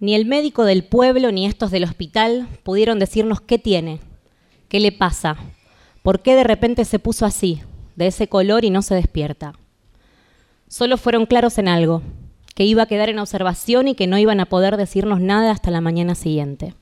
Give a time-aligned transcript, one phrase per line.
[0.00, 4.00] Ni el médico del pueblo ni estos del hospital pudieron decirnos qué tiene,
[4.70, 5.36] qué le pasa,
[6.02, 7.60] por qué de repente se puso así,
[7.96, 9.52] de ese color y no se despierta.
[10.68, 12.00] Solo fueron claros en algo,
[12.54, 15.70] que iba a quedar en observación y que no iban a poder decirnos nada hasta
[15.70, 16.74] la mañana siguiente.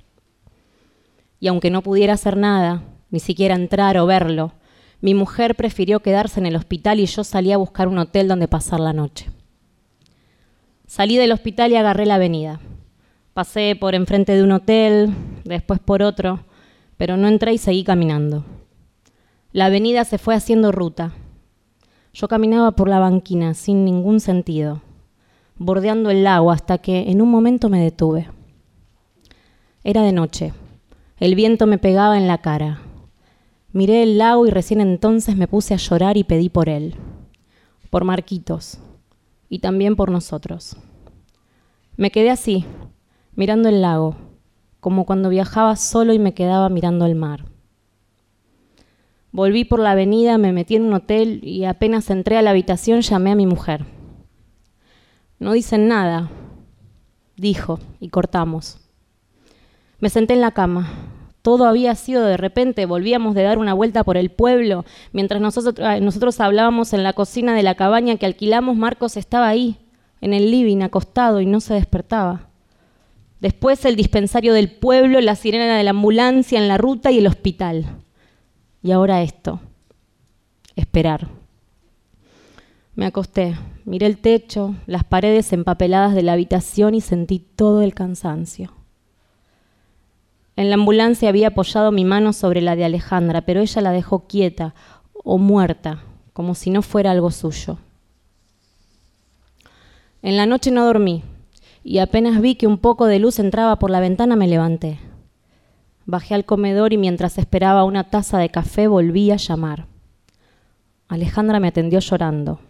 [1.40, 4.52] Y aunque no pudiera hacer nada, ni siquiera entrar o verlo,
[5.00, 8.46] mi mujer prefirió quedarse en el hospital y yo salí a buscar un hotel donde
[8.46, 9.28] pasar la noche.
[10.86, 12.60] Salí del hospital y agarré la avenida.
[13.38, 16.40] Pasé por enfrente de un hotel, después por otro,
[16.96, 18.44] pero no entré y seguí caminando.
[19.52, 21.12] La avenida se fue haciendo ruta.
[22.12, 24.82] Yo caminaba por la banquina sin ningún sentido,
[25.56, 28.28] bordeando el lago hasta que en un momento me detuve.
[29.84, 30.52] Era de noche.
[31.20, 32.80] El viento me pegaba en la cara.
[33.72, 36.96] Miré el lago y recién entonces me puse a llorar y pedí por él,
[37.88, 38.80] por Marquitos
[39.48, 40.76] y también por nosotros.
[41.96, 42.64] Me quedé así,
[43.38, 44.16] mirando el lago,
[44.80, 47.44] como cuando viajaba solo y me quedaba mirando el mar.
[49.30, 53.00] Volví por la avenida, me metí en un hotel y apenas entré a la habitación
[53.00, 53.84] llamé a mi mujer.
[55.38, 56.30] No dicen nada,
[57.36, 58.80] dijo, y cortamos.
[60.00, 60.90] Me senté en la cama.
[61.40, 64.84] Todo había sido de repente, volvíamos de dar una vuelta por el pueblo.
[65.12, 69.46] Mientras nosotros, ah, nosotros hablábamos en la cocina de la cabaña que alquilamos, Marcos estaba
[69.46, 69.78] ahí,
[70.20, 72.47] en el living, acostado, y no se despertaba.
[73.40, 77.26] Después el dispensario del pueblo, la sirena de la ambulancia en la ruta y el
[77.26, 77.86] hospital.
[78.82, 79.60] Y ahora esto.
[80.74, 81.28] Esperar.
[82.96, 87.94] Me acosté, miré el techo, las paredes empapeladas de la habitación y sentí todo el
[87.94, 88.72] cansancio.
[90.56, 94.26] En la ambulancia había apoyado mi mano sobre la de Alejandra, pero ella la dejó
[94.26, 94.74] quieta
[95.22, 97.78] o muerta, como si no fuera algo suyo.
[100.22, 101.22] En la noche no dormí,
[101.82, 104.98] y apenas vi que un poco de luz entraba por la ventana me levanté.
[106.06, 109.86] Bajé al comedor y mientras esperaba una taza de café volví a llamar.
[111.08, 112.60] Alejandra me atendió llorando.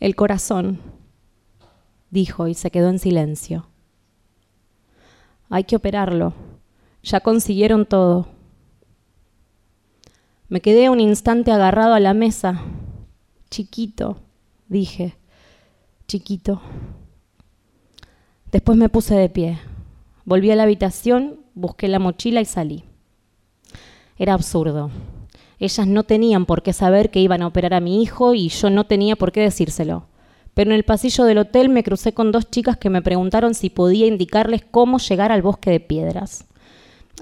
[0.00, 0.80] El corazón,
[2.10, 3.66] dijo y se quedó en silencio.
[5.50, 6.34] Hay que operarlo.
[7.02, 8.28] Ya consiguieron todo.
[10.48, 12.62] Me quedé un instante agarrado a la mesa.
[13.50, 14.18] Chiquito,
[14.68, 15.16] dije,
[16.06, 16.60] chiquito.
[18.52, 19.58] Después me puse de pie.
[20.24, 22.84] Volví a la habitación, busqué la mochila y salí.
[24.16, 24.90] Era absurdo.
[25.58, 28.70] Ellas no tenían por qué saber que iban a operar a mi hijo y yo
[28.70, 30.06] no tenía por qué decírselo.
[30.54, 33.68] Pero en el pasillo del hotel me crucé con dos chicas que me preguntaron si
[33.68, 36.46] podía indicarles cómo llegar al bosque de piedras.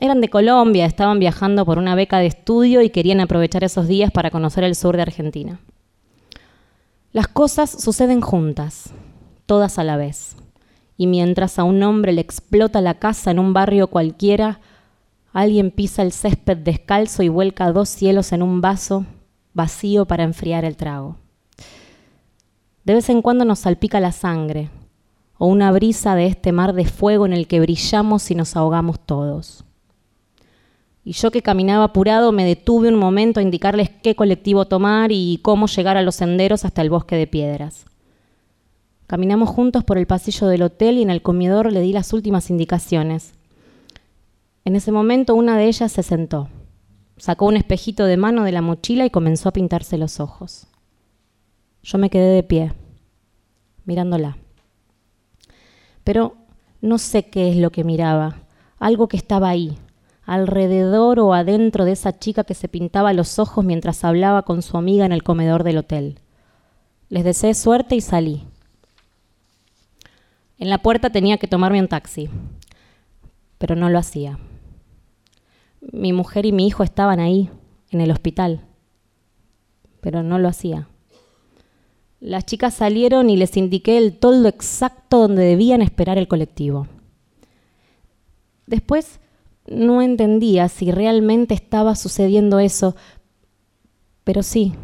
[0.00, 4.12] Eran de Colombia, estaban viajando por una beca de estudio y querían aprovechar esos días
[4.12, 5.58] para conocer el sur de Argentina.
[7.12, 8.91] Las cosas suceden juntas,
[9.47, 10.37] todas a la vez
[10.97, 14.61] y mientras a un hombre le explota la casa en un barrio cualquiera,
[15.33, 19.05] alguien pisa el césped descalzo y vuelca dos cielos en un vaso
[19.53, 21.17] vacío para enfriar el trago.
[22.85, 24.71] De vez en cuando nos salpica la sangre,
[25.39, 29.01] o una brisa de este mar de fuego en el que brillamos y nos ahogamos
[29.01, 29.65] todos.
[31.05, 35.39] Y yo que caminaba apurado me detuve un momento a indicarles qué colectivo tomar y
[35.43, 37.85] cómo llegar a los senderos hasta el bosque de piedras.
[39.06, 42.50] Caminamos juntos por el pasillo del hotel y en el comedor le di las últimas
[42.50, 43.34] indicaciones.
[44.65, 46.49] En ese momento una de ellas se sentó,
[47.17, 50.67] sacó un espejito de mano de la mochila y comenzó a pintarse los ojos.
[51.84, 52.72] Yo me quedé de pie,
[53.84, 54.39] mirándola.
[56.03, 56.34] Pero
[56.81, 58.41] no sé qué es lo que miraba,
[58.81, 59.78] algo que estaba ahí,
[60.25, 64.77] alrededor o adentro de esa chica que se pintaba los ojos mientras hablaba con su
[64.77, 66.19] amiga en el comedor del hotel.
[67.09, 68.43] Les deseé suerte y salí.
[70.59, 72.31] En la puerta tenía que tomarme un taxi,
[73.59, 74.39] pero no lo hacía.
[75.81, 77.50] Mi mujer y mi hijo estaban ahí,
[77.91, 78.62] en el hospital,
[80.00, 80.89] pero no lo hacía.
[82.21, 86.88] Las chicas salieron y les indiqué el toldo exacto donde debían esperar el colectivo.
[88.67, 89.20] Después
[89.67, 92.97] no entendía si realmente estaba sucediendo eso,
[94.25, 94.75] pero sí,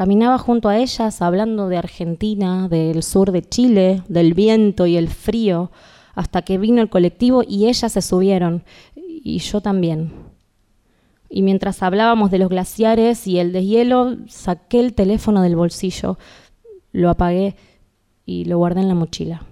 [0.00, 5.08] Caminaba junto a ellas hablando de Argentina, del sur de Chile, del viento y el
[5.08, 5.70] frío,
[6.14, 8.64] hasta que vino el colectivo y ellas se subieron,
[8.96, 10.10] y yo también.
[11.28, 16.16] Y mientras hablábamos de los glaciares y el deshielo, saqué el teléfono del bolsillo,
[16.92, 17.54] lo apagué
[18.24, 19.44] y lo guardé en la mochila.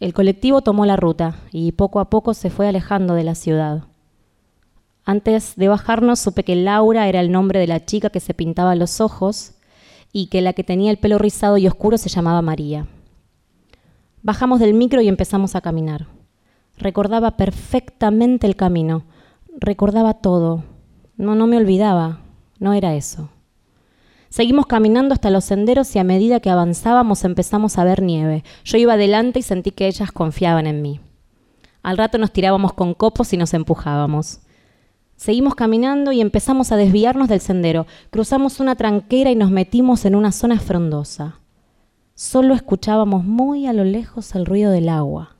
[0.00, 3.84] El colectivo tomó la ruta y poco a poco se fue alejando de la ciudad.
[5.10, 8.76] Antes de bajarnos supe que Laura era el nombre de la chica que se pintaba
[8.76, 9.54] los ojos
[10.12, 12.86] y que la que tenía el pelo rizado y oscuro se llamaba María.
[14.22, 16.06] Bajamos del micro y empezamos a caminar.
[16.78, 19.02] Recordaba perfectamente el camino,
[19.58, 20.62] recordaba todo.
[21.16, 22.20] No, no me olvidaba,
[22.60, 23.30] no era eso.
[24.28, 28.44] Seguimos caminando hasta los senderos y a medida que avanzábamos empezamos a ver nieve.
[28.62, 31.00] Yo iba adelante y sentí que ellas confiaban en mí.
[31.82, 34.42] Al rato nos tirábamos con copos y nos empujábamos.
[35.20, 37.86] Seguimos caminando y empezamos a desviarnos del sendero.
[38.08, 41.40] Cruzamos una tranquera y nos metimos en una zona frondosa.
[42.14, 45.36] Solo escuchábamos muy a lo lejos el ruido del agua.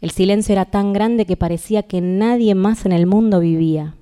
[0.00, 3.94] El silencio era tan grande que parecía que nadie más en el mundo vivía.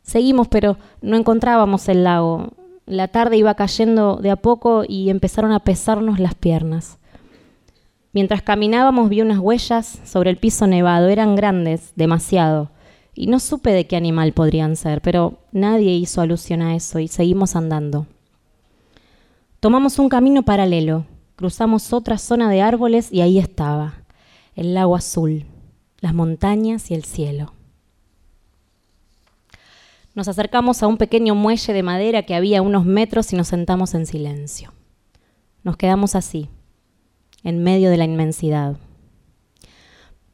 [0.00, 2.54] Seguimos, pero no encontrábamos el lago.
[2.86, 6.96] La tarde iba cayendo de a poco y empezaron a pesarnos las piernas.
[8.14, 11.08] Mientras caminábamos vi unas huellas sobre el piso nevado.
[11.08, 12.70] Eran grandes, demasiado.
[13.14, 17.08] Y no supe de qué animal podrían ser, pero nadie hizo alusión a eso y
[17.08, 18.06] seguimos andando.
[19.60, 21.04] Tomamos un camino paralelo,
[21.36, 23.94] cruzamos otra zona de árboles y ahí estaba,
[24.54, 25.44] el lago azul,
[26.00, 27.52] las montañas y el cielo.
[30.14, 33.94] Nos acercamos a un pequeño muelle de madera que había unos metros y nos sentamos
[33.94, 34.72] en silencio.
[35.62, 36.48] Nos quedamos así,
[37.44, 38.76] en medio de la inmensidad.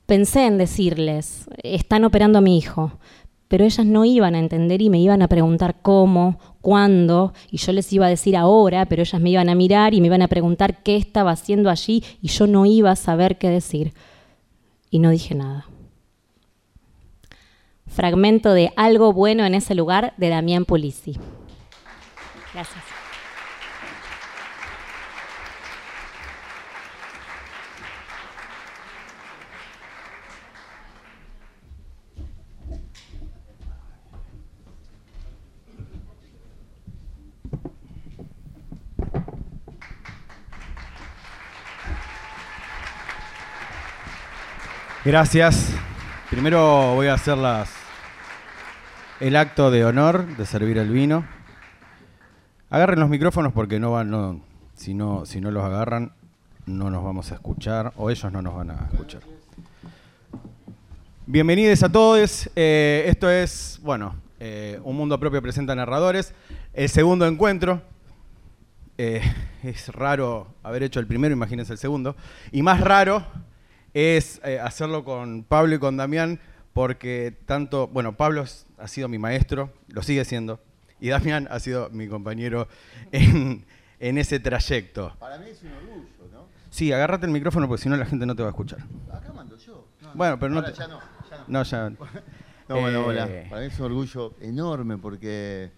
[0.07, 2.93] Pensé en decirles, están operando a mi hijo,
[3.49, 7.73] pero ellas no iban a entender y me iban a preguntar cómo, cuándo, y yo
[7.73, 10.29] les iba a decir ahora, pero ellas me iban a mirar y me iban a
[10.29, 13.93] preguntar qué estaba haciendo allí y yo no iba a saber qué decir.
[14.91, 15.67] Y no dije nada
[17.97, 21.19] fragmento de Algo bueno en ese lugar de Damián Pulisi.
[22.53, 22.96] Gracias.
[45.07, 45.73] Gracias.
[46.31, 47.71] Primero voy a hacer las,
[49.21, 51.25] el acto de honor de servir el vino.
[52.71, 54.41] Agarren los micrófonos porque no van, no,
[54.75, 56.11] si, no, si no los agarran
[56.67, 59.21] no nos vamos a escuchar o ellos no nos van a escuchar.
[61.25, 62.51] Bienvenidos a todos.
[62.57, 66.35] Eh, esto es, bueno, eh, Un Mundo Propio presenta narradores.
[66.75, 67.81] El segundo encuentro.
[68.99, 69.23] Eh,
[69.63, 72.17] es raro haber hecho el primero, imagínense el segundo.
[72.51, 73.25] Y más raro
[73.97, 76.39] es hacerlo con Pablo y con Damián
[76.75, 78.45] porque tanto, bueno, Pablo
[78.77, 80.61] ha sido mi maestro, lo sigue siendo,
[81.01, 82.69] y Damián ha sido mi compañero
[83.11, 83.65] en,
[83.99, 85.17] ese trayecto.
[85.19, 86.47] Para mí es un orgullo, ¿no?
[86.69, 88.81] Sí, agárrate el micrófono porque si no la gente no te va a escuchar.
[89.11, 89.89] Acá mando yo.
[90.13, 91.01] bueno, pero no, ya no.
[91.31, 91.63] Ya no.
[91.63, 91.91] ya.
[92.69, 93.27] no, bueno, hola.
[93.31, 95.71] Eh, Para mí es un orgullo enorme porque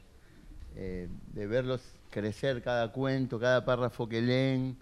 [0.74, 4.76] eh, de verlos crecer cada cuento, cada párrafo que leen,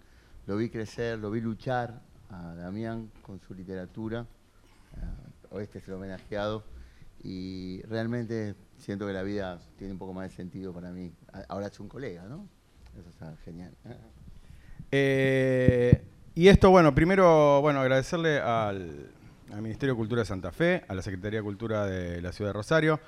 [0.47, 4.25] lo vi crecer, lo vi luchar a Damián con su literatura
[5.61, 6.63] este es el homenajeado
[7.23, 11.11] y realmente siento que la vida tiene un poco más de sentido para mí.
[11.47, 12.47] Ahora es un colega, ¿no?
[12.99, 13.73] Eso está genial.
[14.91, 16.03] Eh,
[16.35, 19.11] y esto, bueno, primero, bueno, agradecerle al,
[19.61, 22.53] Ministerio de Cultura de Santa Fe, a la Secretaría de Cultura de la Ciudad de
[22.53, 22.99] Rosario,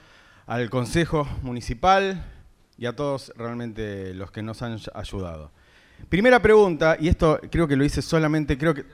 [0.48, 2.24] al Consejo Municipal
[2.78, 5.52] y a todos realmente los que nos han ayudado.
[6.08, 8.86] Primera pregunta, y esto creo que lo hice solamente, creo que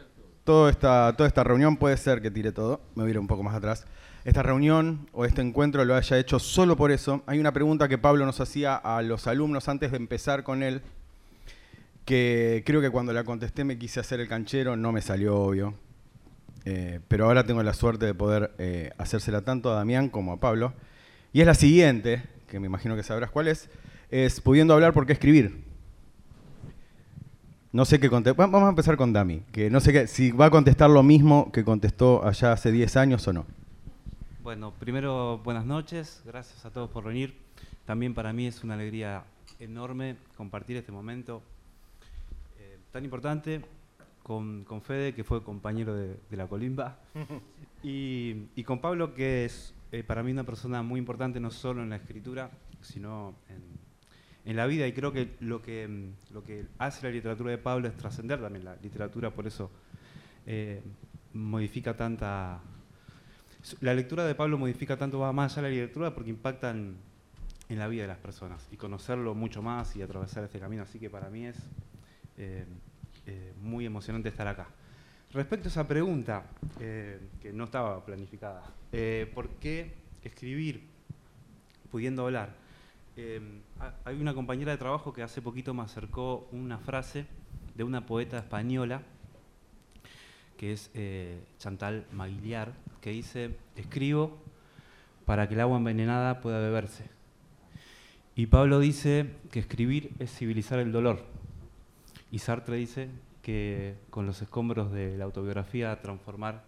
[0.46, 3.28] toda esta, toda esta reunión puede ser que tire todo, me voy a ir un
[3.28, 3.86] poco más atrás.
[4.24, 7.24] Esta reunión o este encuentro lo haya hecho solo por eso.
[7.26, 10.82] Hay una pregunta que Pablo nos hacía a los alumnos antes de empezar con él,
[12.06, 15.74] que creo que cuando la contesté me quise hacer el canchero, no me salió obvio.
[16.64, 20.40] Eh, pero ahora tengo la suerte de poder eh, hacérsela tanto a Damián como a
[20.40, 20.74] Pablo.
[21.34, 23.70] Y es la siguiente, que me imagino que sabrás cuál es,
[24.10, 25.65] es pudiendo hablar por qué escribir.
[27.76, 28.50] No sé qué contestar.
[28.50, 31.52] Vamos a empezar con Dami, que no sé qué, si va a contestar lo mismo
[31.52, 33.46] que contestó allá hace 10 años o no.
[34.44, 37.36] Bueno, primero buenas noches, gracias a todos por venir.
[37.86, 39.26] También para mí es una alegría
[39.60, 41.42] enorme compartir este momento
[42.60, 43.60] eh, tan importante
[44.24, 46.98] con, Fede, que fue compañero de, la Colimba,
[47.84, 51.90] y, con Pablo, que es eh, para mí una persona muy importante no solo en
[51.90, 53.75] la escritura, sino en,
[54.46, 57.58] en la vida y creo que lo que, mm, lo que hace la literatura de
[57.58, 59.72] Pablo es trascender también la literatura, por eso
[60.46, 60.82] eh,
[61.34, 62.62] modifica tanta...
[63.82, 66.98] La lectura de Pablo modifica tanto, va más allá de la literatura porque impacta en,
[67.70, 71.10] la vida de las personas y conocerlo mucho más y atravesar este camino, así que
[71.10, 71.58] para mí es
[72.38, 72.64] eh,
[73.26, 74.68] eh, muy emocionante estar acá.
[75.34, 76.46] Respecto a esa pregunta,
[76.78, 78.64] que no estaba planificada,
[79.34, 79.92] ¿por qué
[80.24, 80.88] escribir
[81.90, 82.65] pudiendo hablar?
[83.18, 83.62] Em,
[84.04, 87.26] hay una compañera de trabajo que hace poquito me acercó una frase
[87.76, 89.04] de una poeta española
[90.58, 94.38] que es eh, Chantal Maguiliar, que dice, escribo
[95.26, 97.10] para que el agua envenenada pueda beberse.
[98.36, 101.26] Y Pablo dice que escribir es civilizar el dolor.
[102.32, 103.10] Y Sartre dice
[103.42, 106.64] que con los escombros de la autobiografía transformar,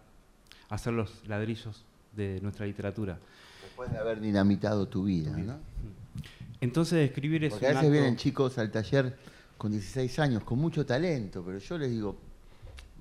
[0.70, 3.18] hacer los ladrillos de nuestra literatura.
[3.62, 5.58] Después de haber dinamitado tu vida, ¿no?
[6.60, 9.16] Entonces escribir es Porque a veces vienen chicos al taller
[9.56, 12.16] con 16 años, con mucho talento, pero yo les digo,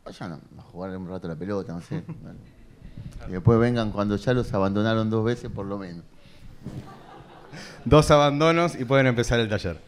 [0.04, 2.04] vayan a jugar un rato la pelota, no sé.
[3.28, 6.04] y después vengan cuando ya los abandonaron dos veces por lo menos.
[7.86, 9.80] Dos abandonos y pueden empezar el taller.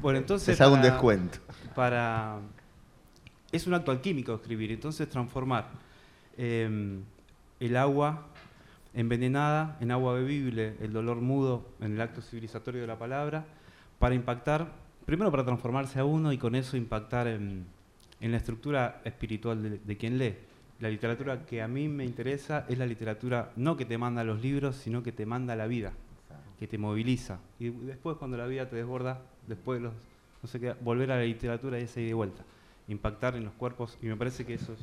[0.00, 0.48] Bueno, entonces...
[0.48, 1.38] Les hago un descuento.
[1.74, 2.38] Para...
[3.50, 5.68] Es un acto alquímico escribir, entonces transformar
[6.36, 7.02] em,
[7.60, 8.31] el agua
[8.94, 13.44] envenenada en agua bebible, el dolor mudo en el acto civilizatorio de la palabra,
[13.98, 14.72] para impactar,
[15.06, 17.66] primero para transformarse a uno y con eso impactar en,
[18.20, 20.36] la estructura espiritual de, quien lee.
[20.80, 24.40] La literatura que a mí me interesa es la literatura no que te manda los
[24.42, 25.92] libros, sino que te manda la vida,
[26.58, 27.38] que te moviliza.
[27.58, 29.92] Y después cuando la vida te desborda, después los,
[30.42, 32.44] no sé qué, volver a la literatura y esa ida de vuelta,
[32.88, 34.80] impactar en los cuerpos, y me parece que eso es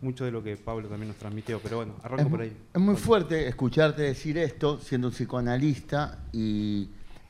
[0.00, 2.56] mucho de lo que Pablo también nos transmitió, pero bueno, arranco por ahí.
[2.72, 6.88] Es muy fuerte escucharte decir esto, siendo un psicoanalista y,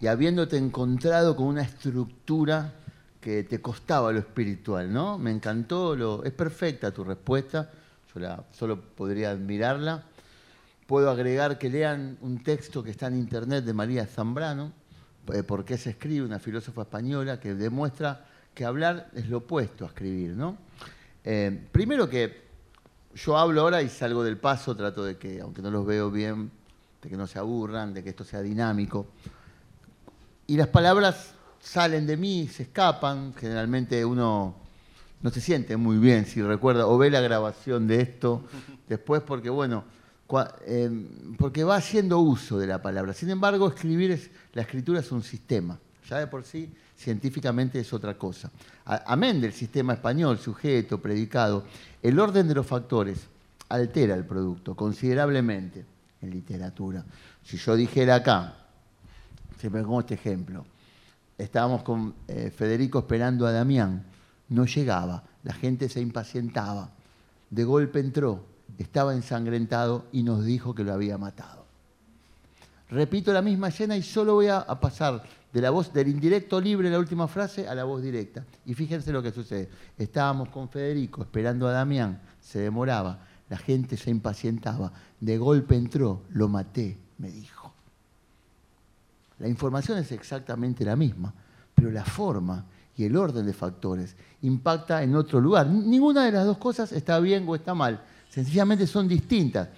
[0.08, 2.74] habiéndote encontrado con una estructura
[3.20, 5.16] que te costaba lo espiritual, ¿no?
[5.16, 7.70] Me encantó, lo, es perfecta tu respuesta,
[8.14, 10.04] yo la, solo podría admirarla.
[10.86, 14.72] Puedo agregar que lean un texto que está en internet de María Zambrano,
[15.32, 16.26] eh, ¿Por qué se escribe?
[16.26, 20.58] Una filósofa española que demuestra que hablar es lo opuesto a escribir, ¿no?
[21.24, 22.43] Eh, primero que
[23.14, 26.50] yo hablo ahora y salgo del paso, trato de que, aunque no los veo bien,
[27.02, 29.06] de que no se aburran, de que esto sea dinámico.
[30.46, 34.56] Y las palabras salen de mí, se escapan, generalmente uno
[35.22, 38.42] no se siente muy bien si recuerda o ve la grabación de esto
[38.88, 39.84] después porque, bueno,
[40.66, 40.90] eh,
[41.38, 43.12] porque va haciendo uso de la palabra.
[43.14, 45.78] Sin embargo, escribir es, la escritura es un sistema,
[46.08, 48.50] ya de por sí científicamente es otra cosa.
[48.84, 51.64] Amén del sistema español, sujeto, predicado,
[52.02, 53.28] el orden de los factores
[53.68, 55.84] altera el producto considerablemente
[56.20, 57.04] en literatura.
[57.42, 58.54] Si yo dijera acá,
[59.58, 60.64] siempre pongo este ejemplo,
[61.36, 64.04] estábamos con eh, Federico esperando a Damián,
[64.48, 66.90] no llegaba, la gente se impacientaba,
[67.50, 68.44] de golpe entró,
[68.78, 71.64] estaba ensangrentado y nos dijo que lo había matado.
[72.90, 76.90] Repito la misma escena y solo voy a pasar de la voz del indirecto libre,
[76.90, 78.44] la última frase, a la voz directa.
[78.66, 79.68] Y fíjense lo que sucede.
[79.96, 86.22] Estábamos con Federico esperando a Damián, se demoraba, la gente se impacientaba, de golpe entró,
[86.30, 87.72] lo maté, me dijo.
[89.38, 91.32] La información es exactamente la misma,
[91.72, 95.68] pero la forma y el orden de factores impacta en otro lugar.
[95.68, 99.68] Ninguna de las dos cosas está bien o está mal, sencillamente son distintas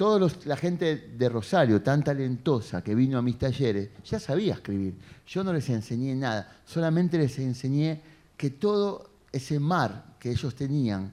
[0.00, 4.94] toda la gente de Rosario, tan talentosa que vino a mis talleres, ya sabía escribir.
[5.26, 8.00] Yo no les enseñé nada, solamente les enseñé
[8.34, 11.12] que todo ese mar que ellos tenían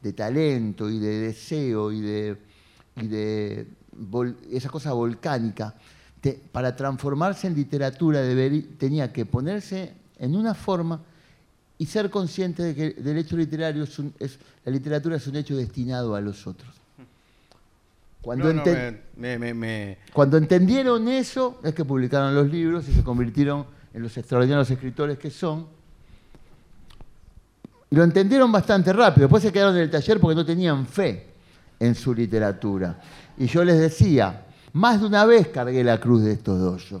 [0.00, 3.66] de talento y de deseo y de,
[4.50, 5.74] esa cosa volcánica,
[6.52, 8.22] para transformarse en literatura
[8.78, 11.02] tenía que ponerse en una forma
[11.76, 16.14] y ser consciente de que el hecho literario es, la literatura es un hecho destinado
[16.14, 16.75] a los otros.
[18.26, 18.48] Cuando,
[20.12, 25.16] Cuando entendieron eso, es que publicaron los libros y se convirtieron en los extraordinarios escritores
[25.16, 25.68] que son.
[27.88, 29.28] Y lo entendieron bastante rápido.
[29.28, 31.24] Después se quedaron en el taller porque no tenían fe
[31.78, 33.00] en su literatura.
[33.38, 37.00] Y yo les decía, más de una vez cargué la cruz de estos dos.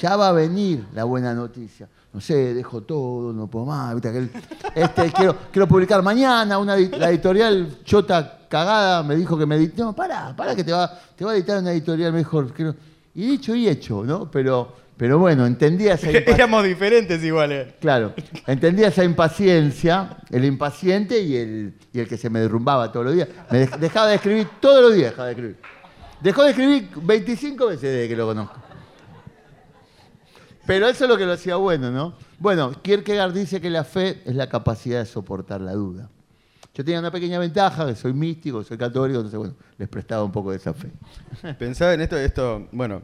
[0.00, 1.88] Ya va a venir la buena noticia.
[2.16, 3.94] No sé, dejo todo, no puedo más.
[4.74, 6.56] Este, quiero, quiero publicar mañana.
[6.56, 9.84] Una, la editorial Chota cagada, me dijo que me editó.
[9.84, 12.54] No, pará, pará que te va, te va a editar una editorial mejor.
[13.14, 14.30] Y dicho y hecho, ¿no?
[14.30, 17.74] Pero, pero bueno, entendía esa Éramos diferentes iguales.
[17.80, 18.14] Claro,
[18.46, 23.14] entendía esa impaciencia, el impaciente y el, y el que se me derrumbaba todos los
[23.14, 23.28] días.
[23.50, 25.56] Me dejaba de escribir todos los días, dejaba de escribir.
[26.22, 28.65] Dejó de escribir 25 veces desde que lo conozco.
[30.66, 32.14] Pero eso es lo que lo hacía bueno, ¿no?
[32.38, 36.10] Bueno, Kierkegaard dice que la fe es la capacidad de soportar la duda.
[36.74, 40.32] Yo tenía una pequeña ventaja, que soy místico, soy católico, entonces bueno, les prestaba un
[40.32, 40.90] poco de esa fe.
[41.58, 43.02] Pensaba en esto, esto, bueno,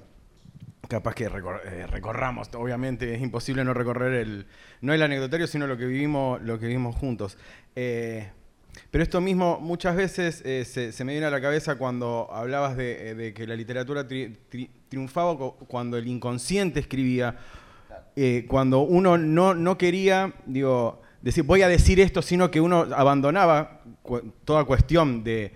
[0.89, 4.47] capaz que eh, recorramos, obviamente es imposible no recorrer el,
[4.83, 7.39] no el anecdotario, sino lo que vivimos, lo que vivimos juntos.
[7.75, 8.31] Eh,
[8.91, 13.33] pero esto mismo muchas veces eh, se, me viene a la cabeza cuando hablabas de,
[13.35, 14.07] que la literatura
[14.89, 15.37] triunfaba
[15.69, 17.37] cuando el inconsciente escribía,
[18.49, 23.81] cuando uno no, no quería, digo, decir, voy a decir esto, sino que uno abandonaba
[24.45, 25.53] toda cuestión de,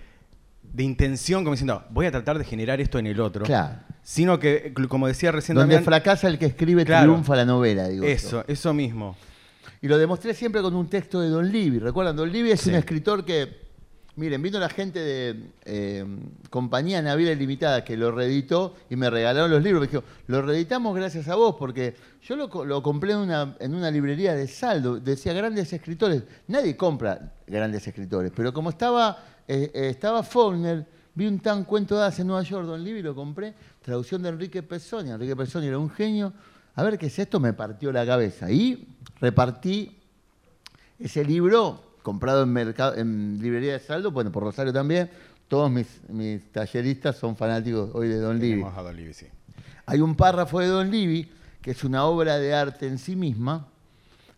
[0.79, 3.45] intención, como diciendo, voy a tratar de generar esto en el otro.
[3.45, 3.81] Claro.
[4.03, 8.05] Sino que, como decía recién Donde fracasa el que escribe, triunfa la novela, digo.
[8.05, 9.17] Eso, eso mismo.
[9.87, 11.79] Y lo demostré siempre con un texto de Don Livy.
[11.79, 12.17] ¿Recuerdan?
[12.17, 13.65] Don Livy es un escritor que
[14.17, 16.05] Miren, vino la gente de eh,
[16.51, 19.83] Compañía Naviera Limitada que lo reeditó y me regalaron los libros.
[19.83, 24.49] Me dijo, lo reeditamos gracias a vos, porque yo lo, compré en una, librería de
[24.49, 24.99] saldo.
[24.99, 26.25] Decía grandes escritores.
[26.49, 31.97] Nadie compra grandes escritores, pero como estaba, eh, eh, estaba Faulkner, vi un tan cuento
[31.97, 33.55] de hace en Nueva York, Don Livy, lo compré.
[33.83, 35.11] Traducción de Enrique Pezzoni.
[35.11, 36.33] Enrique Pezzoni era un genio.
[36.77, 38.51] A ver qué es esto, me partió la cabeza.
[38.51, 38.87] Y
[39.19, 39.97] repartí
[40.99, 45.11] ese libro comprado en, mercado, en librería de saldo, bueno, por Rosario también.
[45.49, 48.63] Todos mis, talleristas son fanáticos hoy de Don Livy.
[49.87, 53.67] Hay un párrafo de Don Livy que es una obra de arte en sí misma,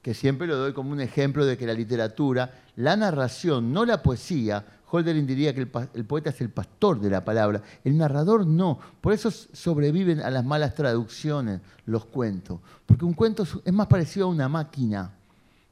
[0.01, 4.03] que siempre lo doy como un ejemplo de que la literatura, la narración, no la
[4.03, 8.79] poesía, Holderlin diría que el, poeta es el pastor de la palabra, el narrador no.
[9.01, 14.27] Por eso sobreviven a las malas traducciones los cuentos, porque un cuento es más parecido
[14.27, 15.13] a una máquina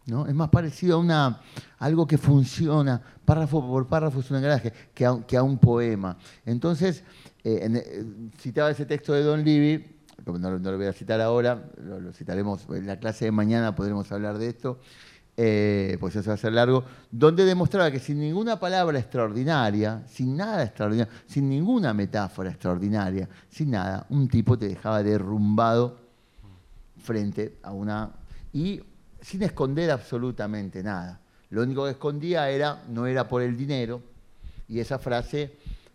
[0.06, 1.40] es más parecido a una,
[1.78, 6.16] algo que funciona párrafo por párrafo, es un engranaje, que a, un poema.
[6.44, 7.02] Entonces,
[7.42, 8.06] eh, eh,
[8.38, 12.86] citaba ese texto de Don Livy, no, lo voy a citar ahora, lo, citaremos en
[12.86, 14.78] la clase de mañana, podremos hablar de esto,
[15.36, 20.36] eh, pues eso va a ser largo, donde demostraba que sin ninguna palabra extraordinaria, sin
[20.36, 25.98] nada extraordinario, sin ninguna metáfora extraordinaria, sin nada, un tipo te dejaba derrumbado
[27.02, 28.10] frente a una...
[28.52, 28.80] Y
[29.20, 31.20] sin esconder absolutamente nada.
[31.50, 34.00] Lo único que escondía era, no era por el dinero,
[34.68, 35.52] y esa frase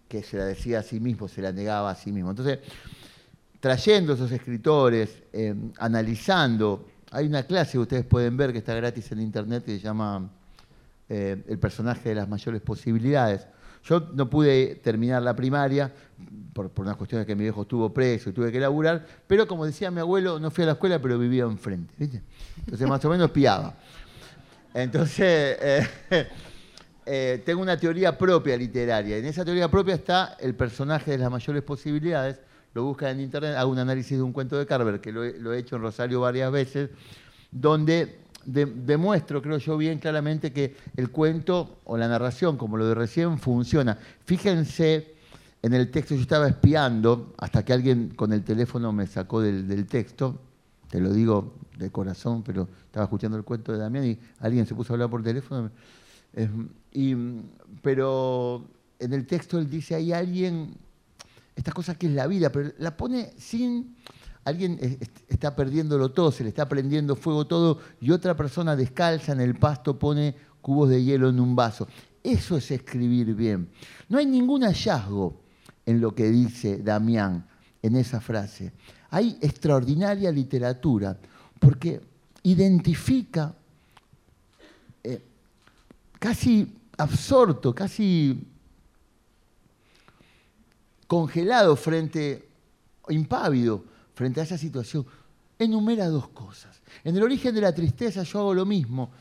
[0.08, 2.30] que se la decía a sí mismo, se la negaba a sí mismo.
[2.30, 2.60] Entonces,
[3.60, 9.12] trayendo esos escritores, eh, analizando, hay una clase que ustedes pueden ver que está gratis
[9.12, 10.30] en internet que se llama
[11.10, 13.46] eh, El personaje de las mayores posibilidades.
[13.84, 15.92] Yo no pude terminar la primaria
[16.54, 19.92] por, unas cuestiones que mi viejo estuvo preso y tuve que laburar, pero como decía
[19.92, 21.94] mi abuelo, no fui a la escuela, pero vivía enfrente.
[22.60, 23.76] Entonces más o menos espiaba.
[24.74, 25.88] Entonces, eh,
[27.06, 29.18] eh, tengo una teoría propia literaria.
[29.18, 32.40] En esa teoría propia está el personaje de las mayores posibilidades.
[32.74, 35.60] Lo busca en internet, hago un análisis de un cuento de Carver, que lo he
[35.60, 36.90] hecho en Rosario varias veces,
[37.52, 42.96] donde demuestro, creo yo, bien claramente que el cuento o la narración, como lo de
[42.96, 43.98] recién, funciona.
[44.26, 45.16] Fíjense
[45.62, 49.86] en el texto, yo estaba espiando hasta que alguien con el teléfono me sacó del,
[49.86, 50.40] texto,
[50.90, 54.74] te lo digo de corazón, pero estaba escuchando el cuento de Damián y alguien se
[54.74, 55.70] puso a hablar por teléfono.
[57.82, 58.66] pero
[59.00, 60.76] en el texto él dice, hay alguien,
[61.56, 63.96] esta cosa que es la vida, pero la pone sin
[64.44, 64.80] alguien
[65.28, 69.56] está perdiéndolo todo, se le está prendiendo fuego todo y otra persona descalza en el
[69.56, 71.88] pasto pone cubos de hielo en un vaso.
[72.24, 73.70] Eso es escribir bien.
[74.10, 75.42] No hay ningún hallazgo
[75.86, 77.46] en lo que dice Damián
[77.82, 78.72] en esa frase.
[79.10, 81.18] Hay extraordinaria literatura
[81.60, 82.02] porque
[82.44, 83.54] identifica
[85.04, 85.22] eh,
[86.20, 88.51] casi absorto, casi
[91.12, 92.48] congelado frente,
[93.10, 95.06] impávido, frente a esa situación,
[95.60, 96.82] enumera dos cosas.
[97.04, 99.12] En el origen de la tristeza yo hago lo mismo.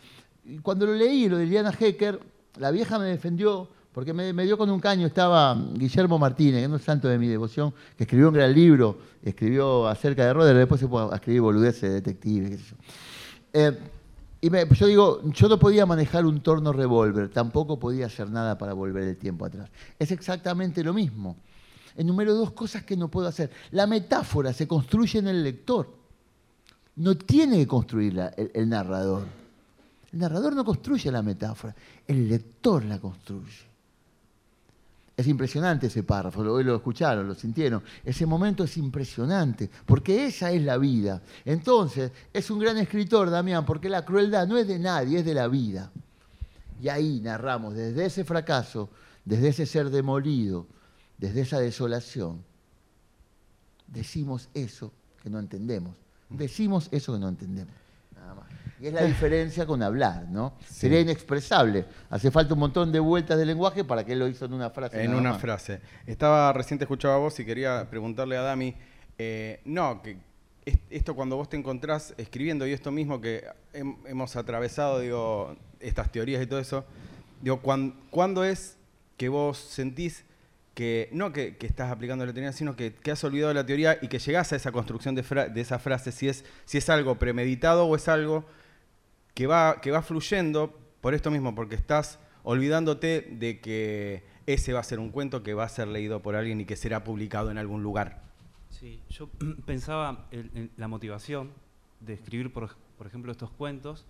[0.63, 2.21] Cuando lo leí, lo de Liliana Hecker,
[2.59, 5.05] la vieja me defendió porque me, dio con un caño.
[5.05, 8.97] Estaba Guillermo Martínez, que no es santo de mi devoción, que escribió un gran libro,
[9.21, 12.77] escribió acerca de Roder, después se puede escribir boludeces de detective, qué sé yo.
[13.53, 13.79] Eh,
[14.43, 18.75] y yo digo, yo no podía manejar un torno revólver, tampoco podía hacer nada para
[18.75, 19.69] volver el tiempo atrás.
[19.99, 21.37] Es exactamente lo mismo
[21.97, 23.51] enumero dos cosas que no puedo hacer.
[23.73, 26.01] La metáfora se construye en el lector.
[26.97, 29.25] No tiene que construirla el, narrador.
[30.13, 31.75] El narrador no construye la metáfora,
[32.07, 33.71] el lector la construye.
[35.17, 37.83] Es impresionante ese párrafo, hoy lo escucharon, lo sintieron.
[38.05, 41.23] Ese momento es impresionante, porque esa es la vida.
[41.45, 45.35] Entonces, es un gran escritor, Damián, porque la crueldad no es de nadie, es de
[45.35, 45.91] la vida.
[46.81, 48.89] Y ahí narramos desde ese fracaso,
[49.25, 50.67] desde ese ser demolido,
[51.21, 52.43] desde esa desolación,
[53.87, 54.91] decimos eso
[55.23, 55.95] que no entendemos.
[56.31, 57.75] Decimos eso que no entendemos.
[58.15, 58.47] Nada más.
[58.81, 60.55] Y es la diferencia con hablar, ¿no?
[60.67, 61.85] Sería inexpresable.
[62.09, 64.71] Hace falta un montón de vueltas de lenguaje para que él lo hizo en una
[64.71, 65.05] frase.
[65.05, 65.81] En una frase.
[66.07, 68.75] Estaba reciente escuchaba a vos y quería preguntarle a Dami,
[69.19, 70.17] eh, no, que
[70.89, 76.43] esto cuando vos te encontrás escribiendo y esto mismo que hemos atravesado, digo, estas teorías
[76.43, 76.87] y todo eso,
[77.43, 78.79] digo, ¿cuándo es
[79.19, 80.25] que vos sentís
[80.75, 84.19] que no que, estás aplicando la teoría, sino que, has olvidado la teoría y que
[84.19, 85.25] llegás a esa construcción de,
[85.57, 88.47] esa frase, si es, si es algo premeditado o es algo
[89.35, 94.81] que va, que va fluyendo por esto mismo, porque estás olvidándote de que ese va
[94.81, 97.51] a ser un cuento que va a ser leído por alguien y que será publicado
[97.51, 98.23] en algún lugar.
[98.71, 99.29] Sí, yo
[99.67, 101.53] pensaba en, la motivación
[102.01, 104.07] de escribir, por, por, ejemplo, estos cuentos,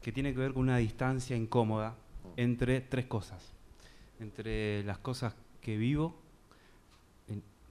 [0.00, 1.96] que tiene que ver con una distancia incómoda
[2.36, 3.52] entre tres cosas.
[4.20, 6.14] Entre las cosas que vivo,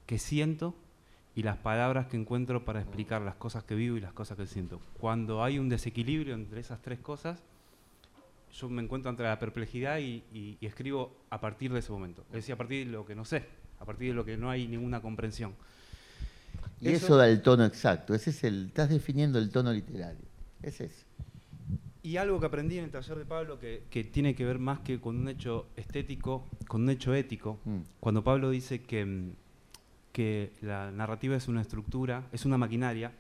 [0.08, 0.74] que siento
[1.36, 4.48] y las palabras que encuentro para explicar las cosas que vivo y las cosas que
[4.48, 4.82] siento.
[5.00, 7.40] Cuando hay un desequilibrio entre esas tres cosas,
[8.54, 12.24] yo me encuentro entre la perplejidad y, escribo a partir de ese momento.
[12.30, 13.46] Es decir, a partir de lo que no sé,
[13.80, 15.54] a partir de lo que no hay ninguna comprensión.
[16.82, 20.26] Y eso, da el tono exacto, ese es el, estás definiendo el tono literario,
[20.62, 21.06] es ese.
[22.04, 25.00] Y algo que aprendí en el taller de Pablo que, tiene que ver más que
[25.00, 27.80] con un hecho estético, con un hecho ético, mm.
[28.00, 29.34] cuando Pablo dice que,
[30.12, 33.12] que la narrativa es una estructura, es una maquinaria,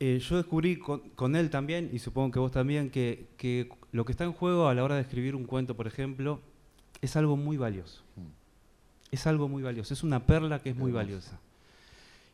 [0.00, 4.12] eh, yo descubrí con, él también, y supongo que vos también, que, que, lo que
[4.12, 6.40] está en juego a la hora de escribir un cuento, por ejemplo,
[7.00, 8.02] es algo muy valioso.
[8.16, 9.12] Mm.
[9.12, 11.40] Es algo muy valioso, es una perla que es muy valiosa.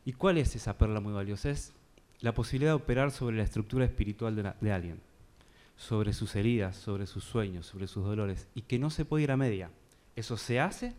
[0.03, 1.51] ¿Y cuál es esa perla muy valiosa?
[1.51, 1.73] Es
[2.21, 4.99] la posibilidad de operar sobre la estructura espiritual de, alguien,
[5.75, 9.31] sobre sus heridas, sobre sus sueños, sobre sus dolores, y que no se puede ir
[9.31, 9.69] a media.
[10.15, 10.93] ¿Eso se hace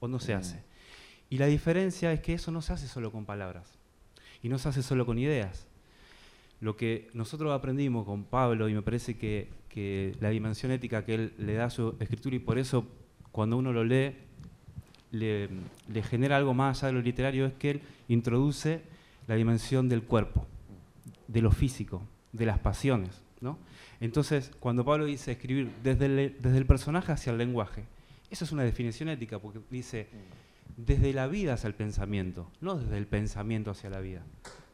[0.00, 0.38] o no se mm.
[0.38, 0.62] hace?
[1.30, 3.78] Y la diferencia es que eso no se hace solo con palabras,
[4.42, 5.66] y no se hace solo con ideas,
[6.60, 9.48] lo que nosotros aprendimos con Pablo, y me parece que,
[10.20, 12.86] la dimensión ética que él le da a su escritura, y por eso
[13.32, 14.14] cuando uno lo lee,
[15.10, 15.48] le,
[16.08, 18.82] genera algo más allá de lo literario, es que él introduce
[19.26, 20.46] la dimensión del cuerpo,
[21.28, 23.22] de lo físico, de las pasiones.
[23.40, 23.58] ¿no?
[24.00, 27.84] Entonces, cuando Pablo dice escribir desde el, desde el personaje hacia el lenguaje,
[28.30, 30.08] eso es una definición ética, porque dice
[30.76, 34.22] desde la vida hacia el pensamiento, no desde el pensamiento hacia la vida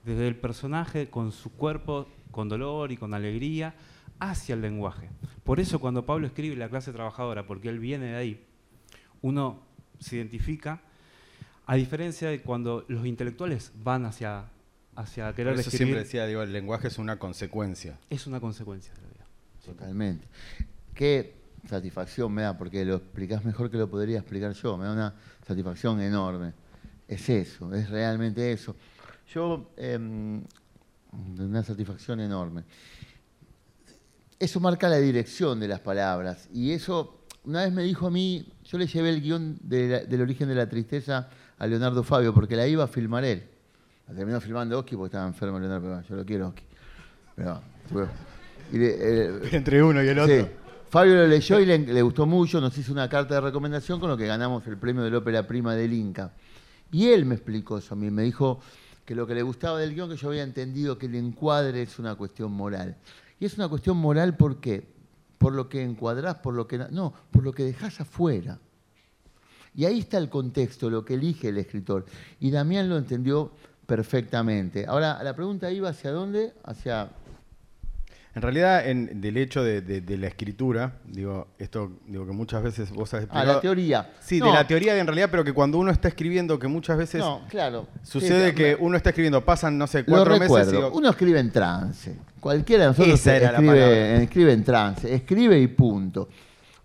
[0.04, 3.74] desde el personaje con su cuerpo, con dolor y con alegría,
[4.18, 5.08] hacia el lenguaje.
[5.44, 8.46] Por eso cuando Pablo escribe la clase trabajadora, porque él viene de ahí,
[9.22, 9.60] uno
[9.98, 10.80] se identifica,
[11.66, 14.46] a diferencia de cuando los intelectuales van hacia,
[15.00, 17.98] hacia querer eso siempre decía, digo, el lenguaje es una consecuencia.
[18.08, 19.26] Es una consecuencia de la vida.
[19.64, 20.26] Totalmente.
[20.94, 21.34] Qué
[21.68, 25.14] satisfacción me da, porque lo explicás mejor que lo podría explicar yo, me da una
[25.46, 26.52] satisfacción enorme.
[27.06, 28.76] Es eso, es realmente eso.
[29.32, 30.42] Yo, em,
[31.38, 32.64] una satisfacción enorme.
[34.38, 36.48] Eso marca la dirección de las palabras.
[36.52, 40.48] Y eso, una vez me dijo a mí, yo le llevé el guion del origen
[40.48, 43.48] de la tristeza a Leonardo Fabio, porque la iba a filmar él.
[44.14, 46.62] Terminó filmando Oski porque estaba enfermo Leonardo, yo lo quiero Oski.
[47.36, 47.60] Pero,
[49.52, 50.48] Entre uno y el otro.
[50.88, 54.10] Fabio lo leyó y le, le, gustó mucho, nos hizo una carta de recomendación con
[54.10, 56.32] lo que ganamos el premio de la ópera prima del Inca.
[56.90, 58.60] Y él me explicó eso a mí, me dijo,
[59.10, 61.98] que lo que le gustaba del guion, que yo había entendido que el encuadre es
[61.98, 62.96] una cuestión moral.
[63.40, 64.86] Y es una cuestión moral ¿por qué?
[65.36, 66.78] Por lo que encuadrás, por lo que...
[66.78, 68.60] No, por lo que dejás afuera.
[69.74, 72.06] Y ahí está el contexto, lo que elige el escritor.
[72.38, 73.50] Y Damián lo entendió
[73.90, 74.84] perfectamente.
[74.86, 76.52] Ahora, la pregunta iba hacia dónde?
[76.62, 77.08] Hacia
[78.32, 83.12] en realidad, en, del hecho de, la escritura, digo, esto digo que muchas veces vos
[83.12, 83.50] has explicado.
[83.50, 84.12] Ah, la teoría.
[84.20, 87.20] Sí, de la teoría en realidad, pero que cuando uno está escribiendo, que muchas veces
[87.20, 87.88] no, claro.
[88.04, 90.72] sucede que uno está escribiendo, pasan, no sé, cuatro meses.
[90.92, 92.16] Uno escribe en trance.
[92.38, 96.28] Cualquiera de nosotros escribe, escribe en trance, escribe y punto.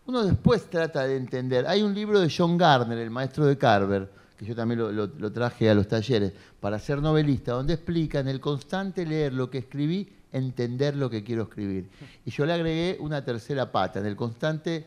[0.07, 1.67] Uno después trata de entender.
[1.67, 5.69] Hay un libro de John Garner, el maestro de Carver, que yo también lo traje
[5.69, 10.09] a los talleres, para ser novelista, donde explica en el constante leer lo que escribí
[10.35, 11.89] entender lo que quiero escribir.
[12.25, 14.85] Y yo le agregué una tercera pata, en el constante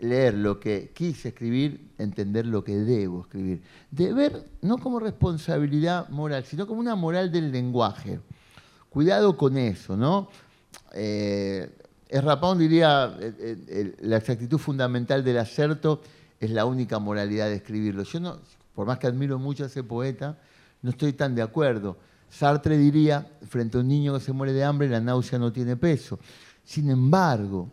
[0.00, 3.62] leer lo que quise escribir, entender lo que debo escribir.
[3.90, 8.18] Deber no como responsabilidad moral, sino como una moral del lenguaje.
[8.90, 10.28] Cuidado con eso, ¿no?
[10.92, 11.70] Eh,
[12.10, 13.34] Rapón diría, eh,
[13.68, 16.02] eh, la exactitud fundamental del acerto
[16.40, 18.02] es la única moralidad de escribirlo.
[18.02, 18.38] Yo no,
[18.76, 20.36] por más que admiro mucho a ese poeta,
[20.82, 21.96] no estoy tan de acuerdo.
[22.28, 25.76] Sartre diría, frente a un niño que se muere de hambre, la náusea no tiene
[25.76, 26.18] peso.
[26.62, 27.68] Sin embargo,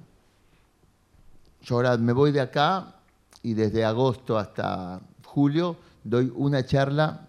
[1.62, 2.96] yo ahora me voy de acá
[3.42, 7.28] y desde agosto hasta julio doy una charla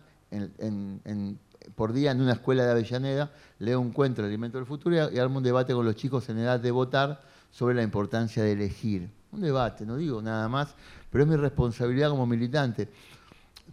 [1.75, 5.17] por día en una escuela de Avellaneda, leo un cuento, El alimento del futuro, y,
[5.17, 8.53] y armo un debate con los chicos en edad de votar sobre la importancia de
[8.53, 9.11] elegir.
[9.33, 10.77] Un debate, no digo nada más,
[11.11, 12.89] pero es mi responsabilidad como militante,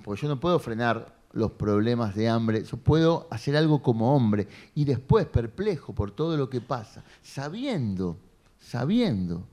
[0.04, 4.48] porque yo no puedo frenar los problemas de hambre, yo puedo hacer algo como hombre
[4.76, 8.18] y después perplejo por todo lo que pasa, sabiendo,
[8.60, 9.44] sabiendo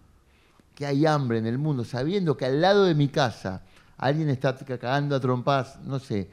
[0.75, 3.63] que hay hambre en el mundo, sabiendo que al lado de mi casa
[3.97, 6.31] alguien está cagando a trompadas, no sé,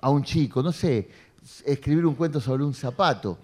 [0.00, 1.08] a, un chico, no sé,
[1.64, 3.38] escribir un cuento sobre un zapato.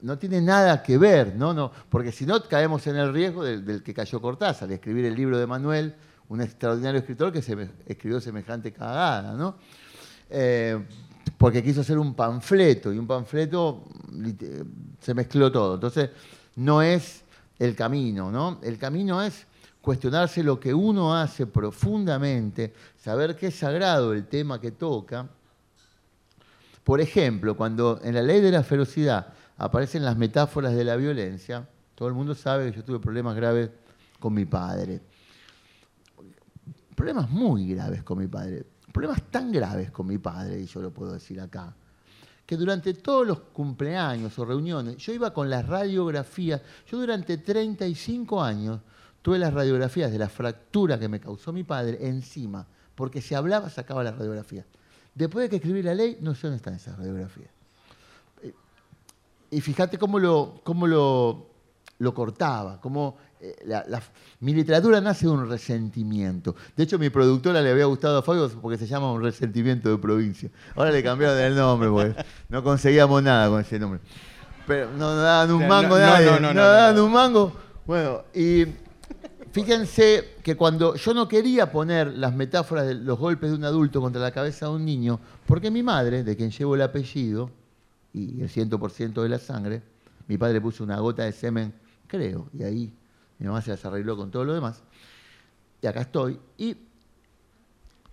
[0.00, 1.54] no tiene nada que ver, ¿no?
[1.54, 5.14] no porque si no caemos en el riesgo del, que cayó Cortázar, de escribir el
[5.14, 5.94] libro de Manuel,
[6.28, 9.56] un extraordinario escritor que se escribió semejante cagada, ¿no?
[10.28, 10.84] Eh,
[11.38, 13.84] porque quiso hacer un panfleto y un panfleto
[15.00, 15.74] se mezcló todo.
[15.74, 16.10] Entonces,
[16.56, 17.24] no es
[17.58, 18.60] el camino, ¿no?
[18.62, 19.46] El camino es
[19.80, 25.28] cuestionarse lo que uno hace profundamente, saber que es sagrado el tema que toca.
[26.82, 31.68] Por ejemplo, cuando en la ley de la ferocidad aparecen las metáforas de la violencia,
[31.94, 33.70] todo el mundo sabe que yo tuve problemas graves
[34.18, 35.00] con mi padre.
[36.96, 38.64] Problemas muy graves con mi padre.
[38.90, 41.76] Problemas tan graves con mi padre, y yo lo puedo decir acá,
[42.46, 48.42] que durante todos los cumpleaños o reuniones, yo iba con las radiografías, yo durante 35
[48.42, 48.80] años
[49.20, 53.68] tuve las radiografías de la fractura que me causó mi padre encima, porque si hablaba
[53.68, 54.64] sacaba las radiografías.
[55.14, 57.50] Después de que escribí la ley, no sé dónde están esas radiografías.
[58.42, 58.54] Eh,
[59.50, 61.50] y fíjate cómo lo, cómo lo,
[61.98, 63.98] lo cortaba, cómo eh,
[64.40, 66.54] mi literatura nace de un resentimiento.
[66.76, 69.98] De hecho, mi productora le había gustado a Fabio porque se llama Un resentimiento de
[69.98, 70.50] provincia.
[70.74, 74.00] Ahora le cambiaron el nombre porque no conseguíamos nada con ese nombre.
[74.66, 77.52] Pero no, daban un mango, no, nadie, no, daban un mango.
[77.86, 78.66] Bueno, y
[79.52, 84.00] fíjense que cuando yo no quería poner las metáforas de los golpes de un adulto
[84.00, 87.50] contra la cabeza de un niño, porque mi madre, de quien llevo el apellido
[88.12, 89.82] y el 100% de la sangre,
[90.26, 91.72] mi padre puso una gota de semen,
[92.08, 92.92] creo, y ahí
[93.38, 94.82] mi mamá se las arregló con todo lo demás.
[95.80, 96.38] Y acá estoy.
[96.58, 96.76] Y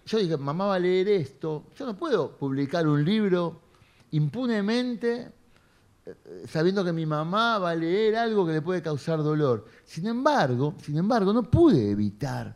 [0.05, 1.65] yo dije, mamá va a leer esto.
[1.77, 3.61] Yo no puedo publicar un libro
[4.11, 5.31] impunemente
[6.05, 9.65] eh, sabiendo que mi mamá va a leer algo que le puede causar dolor.
[9.85, 12.55] Sin embargo, sin embargo, no pude evitar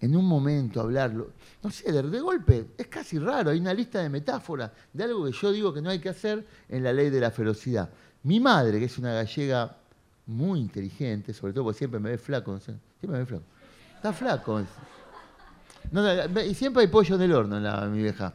[0.00, 1.32] en un momento hablarlo.
[1.62, 5.24] No sé, de, de, golpe, es casi raro, hay una lista de metáforas de algo
[5.24, 7.90] que yo digo que no hay que hacer en la ley de la ferocidad.
[8.22, 9.76] Mi madre, que es una gallega
[10.26, 13.44] muy inteligente, sobre todo porque siempre me ve flaco, siempre me ve flaco.
[13.94, 14.60] Está flaco.
[16.46, 18.34] y siempre hay pollo en el horno, mi vieja.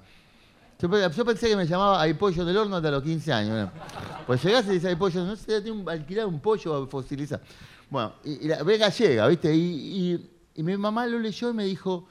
[0.79, 3.69] Yo, pensé que me llamaba hay pollo en el horno hasta los 15 años.
[4.25, 7.41] Pues llegás y dices hay pollo, no sé, tiene que alquilar un pollo fosilizar.
[7.89, 9.53] Bueno, y, la ve gallega, ¿viste?
[9.53, 12.07] Y, mi mamá lo leyó y me dijo,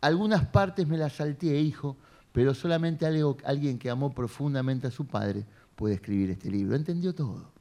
[0.00, 1.96] algunas partes me las salté, hijo,
[2.32, 6.76] pero solamente alguien que amó profundamente a su padre puede escribir este libro.
[6.76, 7.53] Entendió todo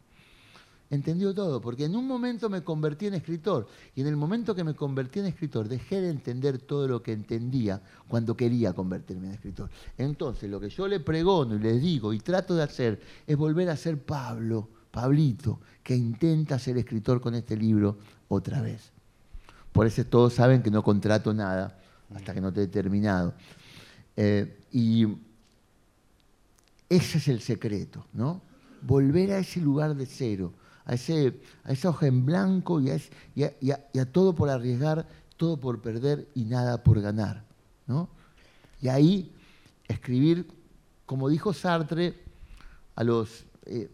[0.94, 4.64] entendió todo, porque en un momento me convertí en escritor y en el momento que
[4.64, 9.34] me convertí en escritor dejé de entender todo lo que entendía cuando quería convertirme en
[9.34, 9.70] escritor.
[9.98, 13.70] Entonces lo que yo le pregono y les digo y trato de hacer es volver
[13.70, 18.92] a ser Pablo, Pablito, que intenta ser escritor con este libro otra vez.
[19.72, 21.80] Por eso todos saben que no contrato nada
[22.14, 23.34] hasta que no esté terminado.
[24.16, 25.08] Eh, y
[26.88, 28.42] ese es el secreto, ¿no?
[28.84, 30.54] Volver a ese lugar de cero
[30.86, 32.92] a, ese, a esa hoja en blanco y
[33.44, 37.44] a, todo por arriesgar, todo por perder y nada por ganar.
[37.88, 38.10] ¿no?
[38.82, 39.32] Y ahí
[39.88, 40.48] escribir,
[41.06, 42.16] como dijo Sartre,
[42.96, 43.46] a los...
[43.66, 43.90] Eh,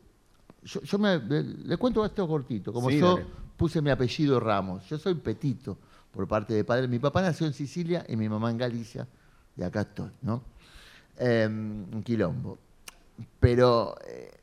[0.64, 3.20] yo, me, le, cuento esto cortito, como yo
[3.56, 5.78] puse mi apellido Ramos, yo soy Petito
[6.12, 6.88] por parte de padre.
[6.88, 9.08] Mi papá nació en Sicilia y mi mamá en Galicia,
[9.56, 10.44] y acá estoy, ¿no?
[11.20, 12.58] em, Quilombo.
[13.40, 14.39] Pero eh,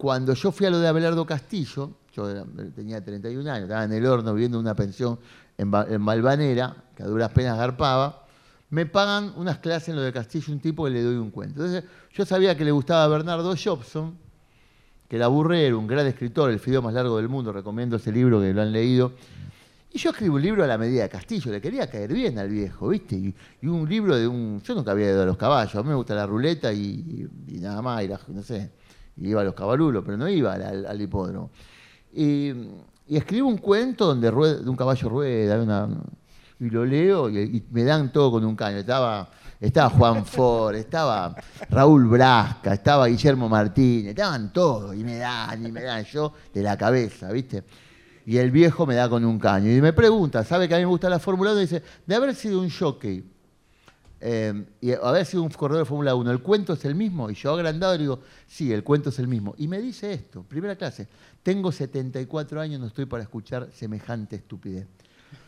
[0.00, 2.42] cuando yo fui a lo de Abelardo Castillo, yo
[2.74, 5.18] tenía 31 años, estaba en el horno viviendo una pensión
[5.58, 8.24] en, Malvanera, que a duras penas garpaba,
[8.70, 11.62] me pagan unas clases en lo de Castillo, un tipo que le doy un cuento.
[11.66, 11.84] Entonces,
[12.14, 14.16] yo sabía que le gustaba a Bernardo Jobson,
[15.06, 18.40] que era burrero, un gran escritor, el fideo más largo del mundo, recomiendo ese libro
[18.40, 19.12] que lo han leído.
[19.92, 22.48] Y yo escribo un libro a la medida de Castillo, le quería caer bien al
[22.48, 23.16] viejo, ¿viste?
[23.16, 24.62] Y, un libro de un...
[24.62, 27.28] Yo nunca había ido a los caballos, a mí me gusta la ruleta y,
[27.60, 28.79] nada más, y no sé
[29.20, 31.50] iba a los cabalulos, pero no iba al, hipódromo.
[32.12, 32.52] Y,
[33.08, 35.88] escribo un cuento donde de un caballo rueda,
[36.60, 38.78] y lo leo y, me dan todo con un caño.
[38.78, 39.28] Estaba,
[39.58, 41.34] estaba Juan Ford, estaba
[41.70, 46.62] Raúl Brasca, estaba Guillermo Martínez, estaban todos, y me dan, y me dan, yo de
[46.62, 47.64] la cabeza, ¿viste?
[48.26, 49.72] Y el viejo me da con un caño.
[49.72, 51.60] Y me pregunta, ¿sabe que a mí me gusta la Fórmula 1?
[51.60, 53.24] Y dice, de haber sido un jockey
[54.22, 57.30] eh, y haber sido un corredor de Fórmula 1, ¿el cuento es el mismo?
[57.30, 59.54] Y yo agrandado digo, sí, el cuento es el mismo.
[59.56, 61.08] Y me dice esto, primera clase,
[61.42, 64.86] tengo 74 años, no estoy para escuchar semejante estupidez.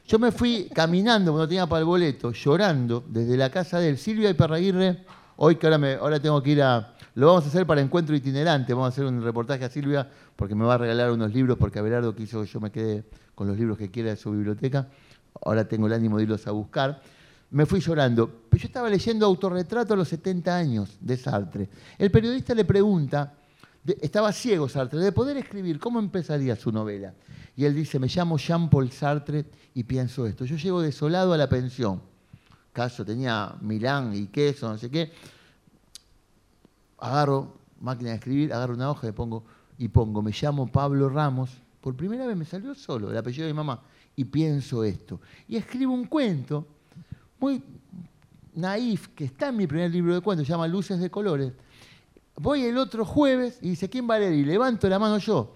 [0.06, 3.98] Yo me fui caminando, cuando tenía para el boleto, llorando, desde la casa de él,
[3.98, 5.04] Silvia y Perraguirre,
[5.36, 6.94] hoy que ahora, me, ahora tengo que ir a...
[7.14, 10.54] Lo vamos a hacer para encuentro itinerante, vamos a hacer un reportaje a Silvia, porque
[10.54, 13.04] me va a regalar unos libros, porque Abelardo quiso que yo me quede
[13.34, 14.88] con los libros que quiera de su biblioteca.
[15.44, 17.02] Ahora tengo el ánimo de irlos a buscar
[17.52, 18.44] me fui llorando.
[18.48, 21.68] Pero yo estaba leyendo Autorretrato a los 70 años de Sartre.
[21.98, 23.34] El periodista le pregunta,
[24.00, 27.14] estaba ciego Sartre, de poder escribir, ¿cómo empezaría su novela?
[27.54, 30.44] Y él dice, me llamo Jean-Paul Sartre y pienso esto.
[30.44, 32.00] Yo llego desolado a la pensión.
[32.72, 35.12] Caso tenía Milán y queso, no sé qué.
[36.98, 39.44] Agarro máquina de escribir, agarro una hoja y pongo,
[39.76, 41.50] y pongo, me llamo Pablo Ramos.
[41.82, 43.82] Por primera vez me salió solo el apellido de mi mamá.
[44.16, 45.20] Y pienso esto.
[45.48, 46.66] Y escribo un cuento
[47.42, 47.62] muy
[48.54, 51.52] naif que está en mi primer libro de cuentos, se llama Luces de Colores.
[52.36, 54.32] Voy el otro jueves y dice, ¿quién va a leer?
[54.32, 55.54] Y levanto la mano yo.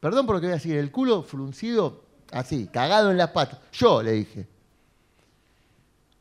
[0.00, 3.60] Perdón por lo que voy a decir, el culo fruncido, así, cagado en las patas.
[3.72, 4.48] Yo, le dije.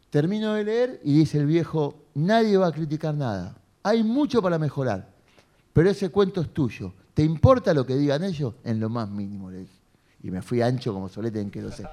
[0.10, 3.56] Termino de leer y dice el viejo, nadie va a criticar nada.
[3.84, 5.08] Hay mucho para mejorar,
[5.72, 6.94] pero ese cuento es tuyo.
[7.14, 8.56] ¿Te importa lo que digan ellos?
[8.64, 9.74] En lo más mínimo, le dije.
[10.24, 11.84] Y me fui ancho como solete en que lo sé.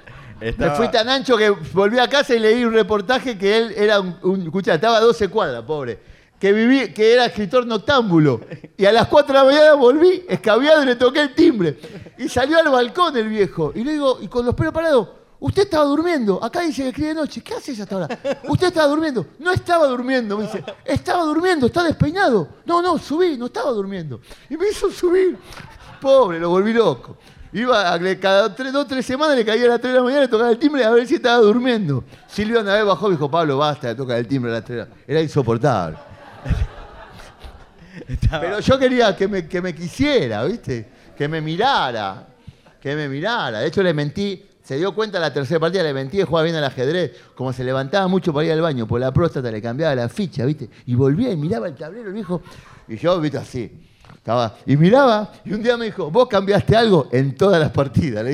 [0.58, 4.00] Me fui tan ancho que volví a casa y leí un reportaje que él era
[4.00, 8.40] un, un escucha, estaba a 12 cuadras, pobre que, viví, que era escritor noctámbulo.
[8.76, 11.78] Y a las 4 de la mañana volví, escabeado y le toqué el timbre.
[12.18, 13.70] Y salió al balcón el viejo.
[13.76, 16.42] Y le digo, y con los pelos parados, usted estaba durmiendo.
[16.42, 17.44] Acá dice que escribe de noche.
[17.44, 18.18] ¿Qué haces hasta ahora?
[18.48, 19.24] Usted estaba durmiendo.
[19.38, 20.64] No estaba durmiendo, me dice.
[20.84, 22.48] Estaba durmiendo, está despeinado.
[22.64, 24.20] No, no, subí, no estaba durmiendo.
[24.50, 25.38] Y me hizo subir.
[26.00, 27.18] Pobre, lo volví loco.
[27.52, 30.22] Iba a, cada tres, dos, tres semanas le caía a las 3 de la mañana,
[30.22, 32.02] le tocaba el timbre a ver si estaba durmiendo.
[32.26, 34.76] Silvio una vez bajó y dijo, Pablo, basta de tocar el timbre a las 3
[34.76, 35.04] de la mañana.
[35.06, 35.98] Era insoportable.
[38.30, 40.88] Pero yo quería que me, que me quisiera, ¿viste?
[41.16, 42.26] Que me mirara.
[42.80, 43.60] Que me mirara.
[43.60, 44.48] De hecho, le mentí.
[44.62, 47.12] Se dio cuenta la tercera partida, le mentí, jugaba bien al ajedrez.
[47.34, 50.46] Como se levantaba mucho para ir al baño por la próstata, le cambiaba la ficha,
[50.46, 50.70] ¿viste?
[50.86, 52.40] Y volvía y miraba el tablero, el viejo.
[52.88, 53.38] Y yo, ¿viste?
[53.38, 53.70] Así.
[54.66, 57.08] Y miraba, y un día me dijo, ¿vos cambiaste algo?
[57.10, 58.24] En todas las partidas.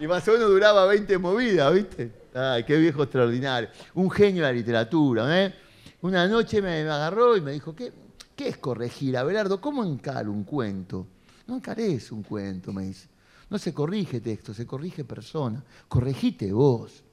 [0.00, 2.12] Y más o menos duraba 20 movidas, ¿viste?
[2.34, 3.68] Ay, qué viejo extraordinario.
[3.94, 5.54] Un genio de la literatura, ¿eh?
[6.00, 7.92] Una noche me, agarró y me dijo, ¿qué,
[8.34, 9.16] ¿qué es corregir?
[9.16, 11.06] Abelardo, ¿cómo encaro un cuento?
[11.46, 13.08] No encares un cuento, me dice.
[13.50, 15.62] No se corrige texto, se corrige persona.
[15.88, 17.04] Corregite vos.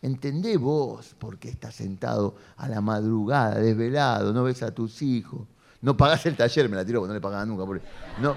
[0.00, 5.40] Entendé vos por qué estás sentado a la madrugada, desvelado, no ves a tus hijos.
[5.80, 7.64] No pagás el taller, me la tiró, porque no le pagaba nunca.
[8.20, 8.34] No.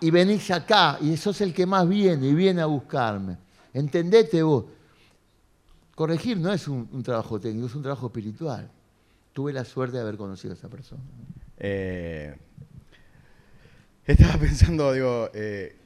[0.00, 3.38] Y venís acá y sos el que más viene y viene a buscarme.
[3.72, 4.64] Entendete vos.
[5.94, 8.70] Corregir no es un, trabajo técnico, es un trabajo espiritual.
[9.32, 11.02] Tuve la suerte de haber conocido a esa persona.
[11.56, 12.36] Eh,
[14.04, 15.76] estaba pensando, digo, eh,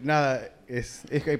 [0.00, 0.50] nada,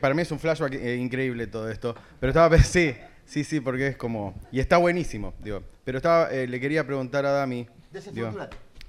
[0.01, 1.95] para mí es un flashback eh, increíble todo esto.
[2.19, 2.95] Pero estaba sí,
[3.27, 4.35] sí, sí, porque es como.
[4.51, 5.63] Y está buenísimo, digo.
[5.85, 7.67] Pero estaba, le quería preguntar a Dami.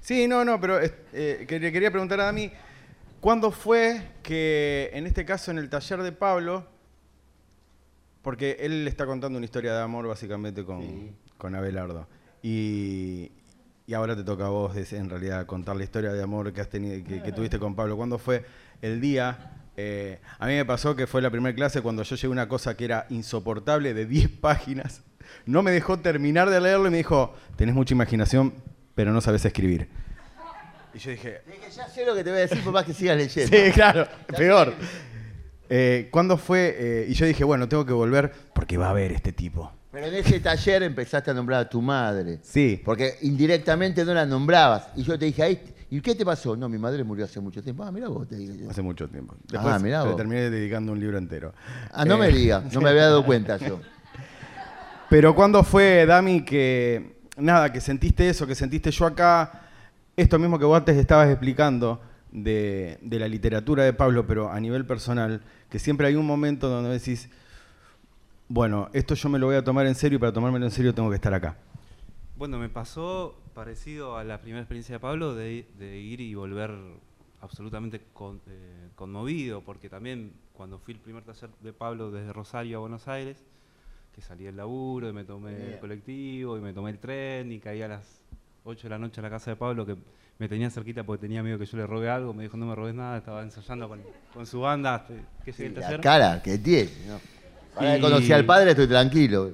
[0.00, 2.50] Sí, no, no, pero le quería preguntar a Dami.
[3.20, 6.66] ¿Cuándo fue que, en este caso, en el taller de Pablo,
[8.22, 12.06] porque él le está contando una historia de amor básicamente con, con Abelardo.
[12.42, 13.32] Y,
[13.94, 17.04] ahora te toca a vos en realidad contar la historia de amor que, has tenido,
[17.04, 17.96] que, tuviste con Pablo.
[17.96, 18.44] ¿Cuándo fue
[18.82, 19.66] el día?
[19.76, 22.48] Eh, a mí me pasó que fue la primera clase cuando yo llegué a una
[22.48, 25.02] cosa que era insoportable de 10 páginas.
[25.44, 28.54] No me dejó terminar de leerlo y me dijo, tenés mucha imaginación,
[28.94, 29.88] pero no sabes escribir.
[30.92, 31.42] Y yo dije...
[31.76, 33.56] ya sé lo que te voy a decir por más que sigas leyendo.
[33.56, 34.74] Sí, claro, peor.
[35.68, 36.74] Eh, ¿Cuándo fue?
[36.76, 39.70] Eh, y yo dije, bueno, tengo que volver porque va a haber este tipo.
[39.92, 42.40] Pero en ese taller empezaste a nombrar a tu madre.
[42.42, 42.80] Sí.
[42.84, 44.88] Porque indirectamente no la nombrabas.
[44.96, 46.56] Y yo te dije, ahí, ¿y qué te pasó?
[46.56, 47.84] No, mi madre murió hace mucho tiempo.
[47.84, 49.34] Ah, mira vos, te dije Hace mucho tiempo.
[49.36, 50.16] Ah, Después ah, mirá vos.
[50.16, 51.54] terminé dedicando un libro entero.
[51.92, 53.80] Ah, no me eh, digas, no me había dado cuenta yo.
[55.08, 59.62] Pero ¿cuándo fue, Dami, que nada, que sentiste eso, que sentiste yo acá,
[60.16, 62.00] esto mismo que vos antes estabas explicando
[62.32, 66.90] de, la literatura de Pablo, pero a nivel personal, que siempre hay un momento donde
[66.90, 67.30] decís,
[68.48, 70.94] bueno, esto yo me lo voy a tomar en serio y para tomármelo en serio
[70.94, 71.56] tengo que estar acá.
[72.36, 76.70] Bueno, me pasó parecido a la primera experiencia de Pablo de, ir y volver
[77.40, 82.80] absolutamente eh, conmovido, porque también cuando fui el primer taller de Pablo desde Rosario a
[82.80, 83.42] Buenos Aires,
[84.12, 87.58] que salí del laburo y me tomé el colectivo y me tomé el tren y
[87.58, 88.20] caí a las
[88.64, 89.96] 8 de la noche a la casa de Pablo, que
[90.38, 92.74] me tenía cerquita porque tenía miedo que yo le robe algo, me dijo no me
[92.74, 93.88] robes nada, estaba ensayando
[94.32, 95.06] con, su banda,
[95.44, 97.20] que sí, La cara que tiene, ¿no?
[97.76, 99.52] Ahora que conocí al padre estoy tranquilo.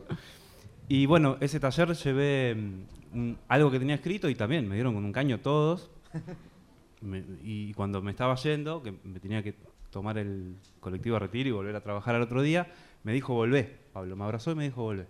[0.89, 5.05] Y bueno, ese taller llevé mm, algo que tenía escrito y también me dieron con
[5.05, 5.91] un caño todos.
[7.43, 9.55] y cuando me estaba yendo, que me tenía que
[9.91, 12.69] tomar el colectivo a retiro y volver a trabajar al otro día,
[13.07, 13.79] me dijo volvé.
[13.95, 15.07] Pablo me abrazó y me dijo volvé.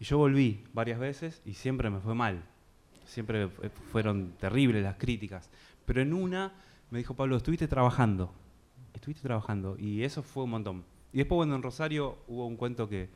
[0.00, 2.42] Y yo volví varias veces y siempre me fue mal
[3.08, 3.48] siempre
[3.90, 5.50] fueron terribles las críticas,
[5.86, 6.52] pero en una
[6.90, 8.32] me dijo Pablo, estuviste trabajando,
[8.94, 10.84] estuviste trabajando, y eso fue un montón.
[11.12, 13.08] Y después, bueno, en Rosario hubo un cuento que,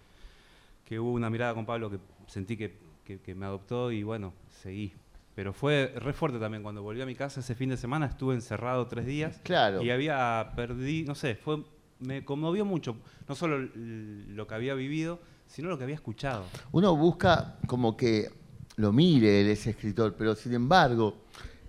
[0.84, 4.94] que hubo una mirada con Pablo que sentí que, que, me adoptó y bueno, seguí.
[5.34, 6.62] Pero fue re fuerte también.
[6.62, 9.40] Cuando volví a mi casa ese fin de semana estuve encerrado tres días.
[9.44, 9.82] Claro.
[9.82, 11.62] Y había perdido, no sé, fue,
[12.02, 12.96] me conmovió mucho.
[13.28, 16.44] No solo lo que había vivido, sino lo que había escuchado.
[16.72, 18.30] Uno busca como que
[18.76, 21.14] lo mire ese escritor, pero sin embargo,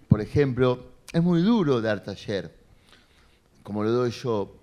[0.07, 2.53] por ejemplo, es muy duro dar taller,
[3.61, 4.55] como lo doy yo.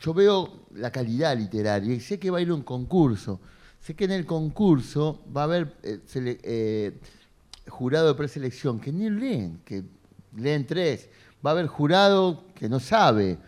[0.00, 3.40] Yo veo la calidad literaria y sé que va a ir un concurso.
[3.80, 6.98] Sé que en el concurso va a haber eh, eh,
[7.68, 9.84] jurado de preselección que ni leen, que
[10.36, 11.08] leen tres.
[11.44, 13.38] Va a haber jurado que no sabe.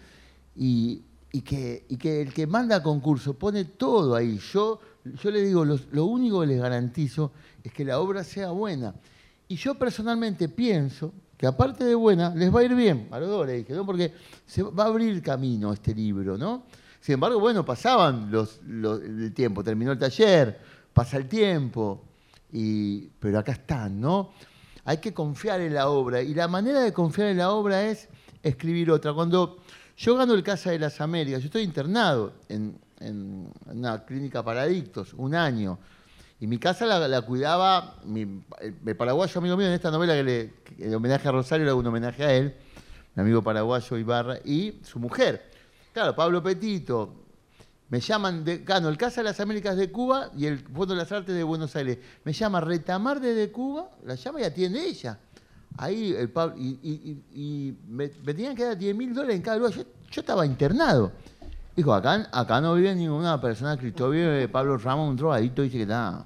[0.55, 1.03] Y,
[1.43, 4.39] que, que, el que manda concurso pone todo ahí.
[4.53, 8.95] Yo, yo le digo, lo único que les garantizo es que la obra sea buena.
[9.49, 13.29] Y yo personalmente pienso que aparte de buena, les va a ir bien a los
[13.29, 13.87] dos, le dije, ¿no?
[13.87, 14.13] porque
[14.45, 16.65] se va a abrir camino este libro, ¿no?
[17.01, 20.59] Sin embargo, bueno, pasaban los, el tiempo, terminó el taller,
[20.93, 22.03] pasa el tiempo,
[22.53, 24.33] y, pero acá están, ¿no?
[24.85, 28.09] Hay que confiar en la obra, y la manera de confiar en la obra es
[28.43, 29.13] escribir otra.
[29.13, 29.59] Cuando
[29.99, 32.79] yo gano el Casa de las Américas, yo estoy internado en,
[33.67, 35.79] una clínica para adictos, un año,
[36.41, 40.55] y mi casa la, cuidaba mi, el, paraguayo amigo mío en esta novela que le,
[40.79, 42.55] el homenaje a Rosario le hago un homenaje a él,
[43.17, 45.51] mi amigo paraguayo Ibarra, y su mujer.
[45.93, 47.25] Claro, Pablo Petito.
[47.89, 51.01] Me llaman, de, gano el Casa de las Américas de Cuba y el Fondo de
[51.01, 51.99] las Artes de Buenos Aires.
[52.23, 55.19] Me llama Retamar desde Cuba, la llama y atiende ella.
[55.77, 59.73] Ahí el Pablo, y, me, tenían que dar 10 mil dólares en cada lugar.
[59.73, 61.13] Yo, estaba internado.
[61.77, 66.25] Dijo, acá, no vive ninguna persona vive Pablo Ramos, un drogadito, dice que está.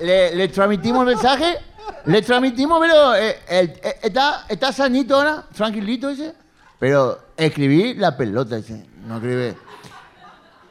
[0.00, 1.58] le, le, transmitimos el mensaje,
[2.06, 6.34] le transmitimos, pero eh, eh, está, está sanito ahora, tranquilito, dice.
[6.78, 9.54] Pero escribí la pelota, dice, no escribí.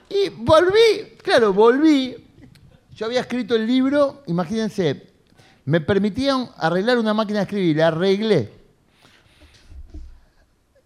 [0.09, 2.15] Y volví, claro, volví.
[2.95, 5.14] Yo había escrito el libro, imagínense,
[5.65, 8.51] me permitían arreglar una máquina de escribir, la arreglé.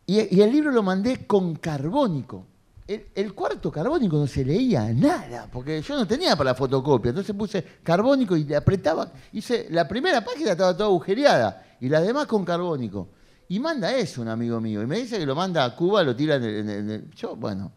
[0.05, 2.45] Y, el libro lo mandé con carbónico.
[2.87, 7.09] El, cuarto carbónico no se leía nada, porque yo no tenía para la fotocopia.
[7.09, 9.11] Entonces puse carbónico y le apretaba.
[9.33, 13.09] Hice, la primera página estaba toda agujereada y las demás con carbónico.
[13.49, 14.81] Y manda eso un amigo mío.
[14.81, 17.71] Y me dice que lo manda a Cuba, lo tira en el, Yo, bueno,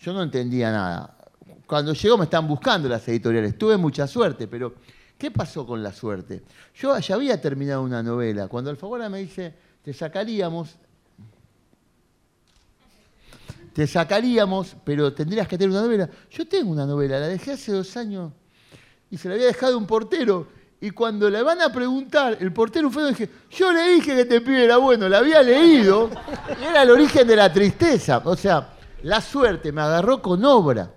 [0.00, 1.16] yo no entendía nada.
[1.66, 3.56] Cuando llegó me están buscando las editoriales.
[3.56, 4.74] Tuve mucha suerte, pero
[5.18, 6.42] ¿qué pasó con la suerte?
[6.74, 8.48] Yo ya había terminado una novela.
[8.48, 10.76] Cuando Alfaguara me dice, te sacaríamos,
[13.72, 16.08] te sacaríamos, pero tendrías que tener una novela.
[16.30, 18.32] Yo tengo una novela, la dejé hace dos años
[19.10, 20.46] y se la había dejado un portero
[20.84, 24.42] y cuando le van a preguntar, el portero fue dije, yo le dije que este
[24.42, 26.10] pibe bueno, la había leído,
[26.60, 28.20] y era el origen de la tristeza.
[28.22, 30.92] O sea, la suerte me agarró con obra.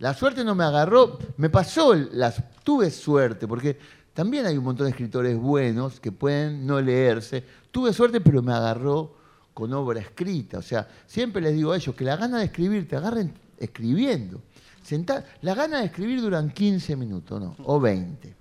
[0.00, 3.78] La suerte no me agarró, me pasó, las, tuve suerte, porque
[4.12, 7.44] también hay un montón de escritores buenos que pueden no leerse.
[7.70, 9.14] Tuve suerte, pero me agarró
[9.54, 10.58] con obra escrita.
[10.58, 14.42] O sea, siempre les digo a ellos que la gana de escribir te agarren escribiendo.
[14.82, 17.54] Sentar, la gana de escribir duran 15 minutos, ¿no?
[17.62, 18.34] O 20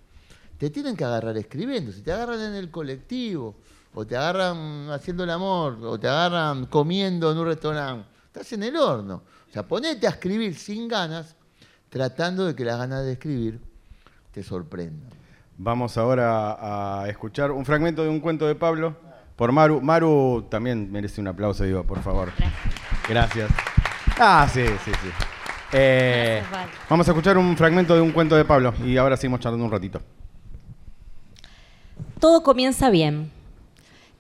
[0.58, 1.92] te tienen que agarrar escribiendo.
[1.92, 3.58] Si te agarran en el colectivo,
[3.94, 8.64] o te agarran haciendo el amor, o te agarran comiendo en un restaurante, estás en
[8.64, 9.22] el horno.
[9.48, 11.36] O sea, ponete a escribir sin ganas,
[11.90, 13.75] tratando de que las ganas de escribir
[14.36, 15.10] te sorprendan.
[15.58, 16.58] Vamos ahora
[17.00, 18.98] a escuchar un fragmento de un cuento de Pablo
[19.38, 19.80] por Maru.
[19.80, 22.34] Maru también merece un aplauso, digo, por favor.
[23.08, 23.50] Gracias.
[24.20, 25.10] Ah, sí, sí, sí.
[25.72, 26.44] Eh,
[26.90, 29.72] vamos a escuchar un fragmento de un cuento de Pablo y ahora seguimos charlando un
[29.72, 30.02] ratito.
[32.20, 33.32] Todo comienza bien.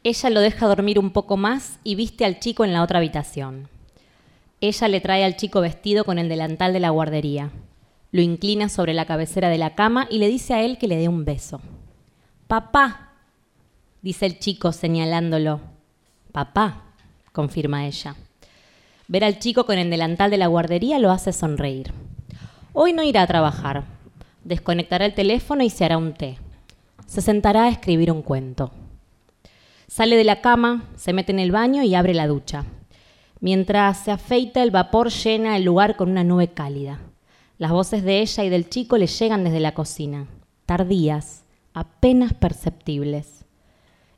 [0.05, 3.68] Ella lo deja dormir un poco más y viste al chico en la otra habitación.
[4.61, 7.51] Ella le trae al chico vestido con el delantal de la guardería.
[8.11, 10.97] Lo inclina sobre la cabecera de la cama y le dice a él que le
[10.97, 11.61] dé un beso.
[12.47, 13.13] Papá,
[14.01, 15.59] dice el chico señalándolo.
[16.31, 16.83] Papá,
[17.31, 18.15] confirma ella.
[19.07, 21.91] Ver al chico con el delantal de la guardería lo hace sonreír.
[22.73, 23.83] Hoy no irá a trabajar.
[24.43, 26.37] Desconectará el teléfono y se hará un té
[27.05, 28.71] se sentará a escribir un cuento.
[29.87, 32.65] Sale de la cama, se mete en el baño y abre la ducha.
[33.39, 36.99] Mientras se afeita, el vapor llena el lugar con una nube cálida.
[37.57, 40.27] Las voces de ella y del chico le llegan desde la cocina,
[40.65, 41.43] tardías,
[41.73, 43.45] apenas perceptibles.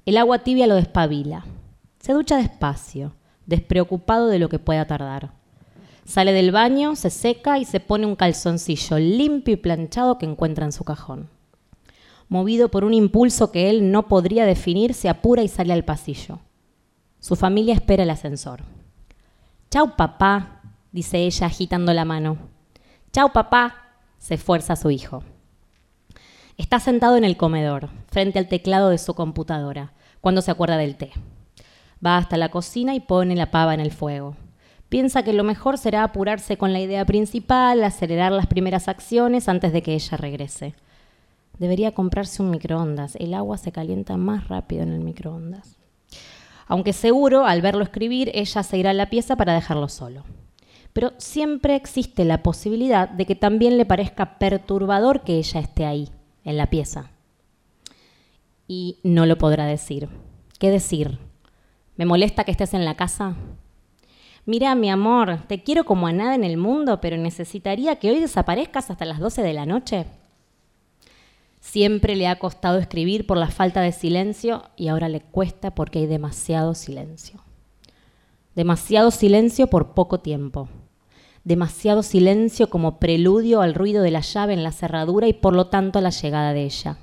[0.05, 1.45] El agua tibia lo despabila.
[1.99, 3.13] Se ducha despacio,
[3.45, 5.31] despreocupado de lo que pueda tardar.
[6.05, 10.65] Sale del baño, se seca y se pone un calzoncillo limpio y planchado que encuentra
[10.65, 11.29] en su cajón
[12.29, 16.39] movido por un impulso que él no podría definir, se apura y sale al pasillo.
[17.19, 18.63] Su familia espera el ascensor.
[19.69, 20.61] Chau, papá,
[20.91, 22.37] dice ella agitando la mano.
[23.11, 23.75] Chau, papá,
[24.17, 25.23] se esfuerza su hijo.
[26.57, 30.97] Está sentado en el comedor, frente al teclado de su computadora, cuando se acuerda del
[30.97, 31.11] té.
[32.05, 34.35] Va hasta la cocina y pone la pava en el fuego.
[34.89, 39.73] Piensa que lo mejor será apurarse con la idea principal, acelerar las primeras acciones antes
[39.73, 40.75] de que ella regrese.
[41.59, 43.15] Debería comprarse un microondas.
[43.15, 45.77] El agua se calienta más rápido en el microondas.
[46.67, 50.23] Aunque seguro, al verlo escribir, ella se irá a la pieza para dejarlo solo.
[50.97, 56.09] Pero siempre existe la posibilidad de que también le parezca perturbador que ella esté ahí,
[56.43, 57.11] en la pieza.
[58.67, 60.09] Y no lo podrá decir.
[60.57, 61.19] ¿Qué decir?
[61.97, 63.35] ¿Me molesta que estés en la casa?
[64.47, 68.19] Mira, mi amor, te quiero como a nada en el mundo, pero necesitaría que hoy
[68.19, 70.07] desaparezcas hasta las 12 de la noche.
[71.59, 75.99] Siempre le ha costado escribir por la falta de silencio y ahora le cuesta porque
[75.99, 77.39] hay demasiado silencio.
[78.55, 80.67] Demasiado silencio por poco tiempo.
[81.47, 85.67] Demasiado silencio como preludio al ruido de la llave en la cerradura y por lo
[85.67, 86.97] tanto a la llegada de ella.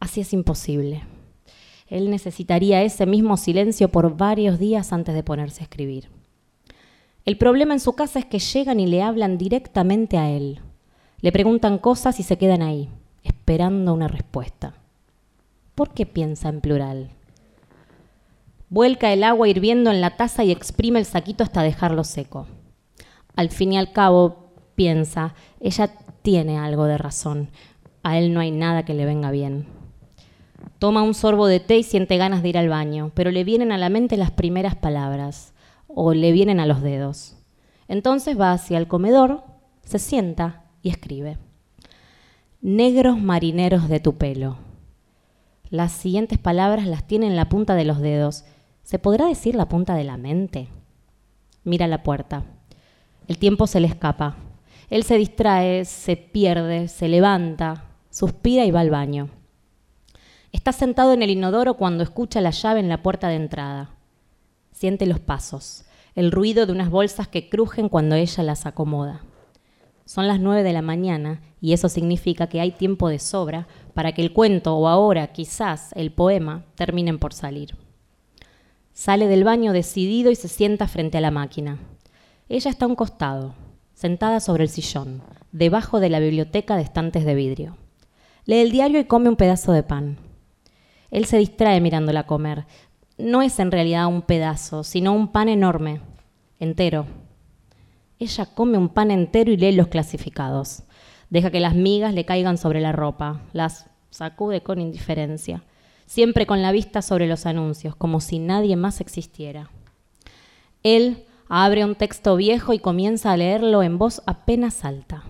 [0.00, 1.02] Así es imposible.
[1.86, 6.10] Él necesitaría ese mismo silencio por varios días antes de ponerse a escribir.
[7.24, 10.60] El problema en su casa es que llegan y le hablan directamente a él.
[11.22, 12.90] Le preguntan cosas y se quedan ahí
[13.24, 14.74] esperando una respuesta.
[15.74, 17.08] ¿Por qué piensa en plural?
[18.68, 22.46] Vuelca el agua hirviendo en la taza y exprime el saquito hasta dejarlo seco.
[23.34, 25.90] Al fin y al cabo, piensa, ella
[26.22, 27.50] tiene algo de razón.
[28.02, 29.66] A él no hay nada que le venga bien.
[30.78, 33.72] Toma un sorbo de té y siente ganas de ir al baño, pero le vienen
[33.72, 35.54] a la mente las primeras palabras,
[35.86, 37.36] o le vienen a los dedos.
[37.88, 39.44] Entonces va hacia el comedor,
[39.84, 41.38] se sienta y escribe
[42.62, 44.56] negros marineros de tu pelo.
[45.68, 48.44] Las siguientes palabras las tiene en la punta de los dedos.
[48.84, 50.68] ¿Se podrá decir la punta de la mente?
[51.64, 52.44] Mira la puerta.
[53.28, 54.36] El tiempo se le escapa.
[54.90, 59.30] Él se distrae, se pierde, se levanta, suspira y va al baño.
[60.52, 63.90] Está sentado en el inodoro cuando escucha la llave en la puerta de entrada.
[64.70, 69.22] Siente los pasos, el ruido de unas bolsas que crujen cuando ella las acomoda.
[70.04, 74.12] Son las nueve de la mañana y eso significa que hay tiempo de sobra para
[74.12, 77.76] que el cuento o ahora quizás el poema terminen por salir.
[78.92, 81.78] Sale del baño decidido y se sienta frente a la máquina.
[82.52, 83.54] Ella está a un costado,
[83.94, 85.22] sentada sobre el sillón,
[85.52, 87.78] debajo de la biblioteca de estantes de vidrio.
[88.44, 90.18] Lee el diario y come un pedazo de pan.
[91.10, 92.66] Él se distrae mirándola comer.
[93.16, 96.02] No es en realidad un pedazo, sino un pan enorme,
[96.60, 97.06] entero,
[98.18, 100.82] ella come un pan entero y lee los clasificados.
[101.30, 105.64] Deja que las migas le caigan sobre la ropa, las sacude con indiferencia,
[106.04, 109.70] siempre con la vista sobre los anuncios, como si nadie más existiera.
[110.82, 111.24] Él
[111.54, 115.24] abre un texto viejo y comienza a leerlo en voz apenas alta.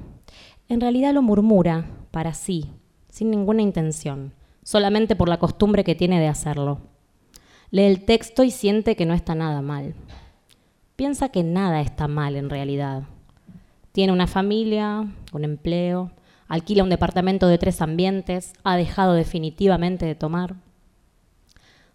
[0.68, 2.70] En realidad lo murmura para sí,
[3.09, 6.81] sin ninguna intención, solamente por la costumbre que tiene de hacerlo.
[7.70, 9.95] Lee el texto y siente que no está nada mal
[11.03, 13.03] piensa que nada está mal en realidad.
[13.91, 16.12] Tiene una familia, un empleo,
[16.47, 20.55] alquila un departamento de tres ambientes, ha dejado definitivamente de tomar.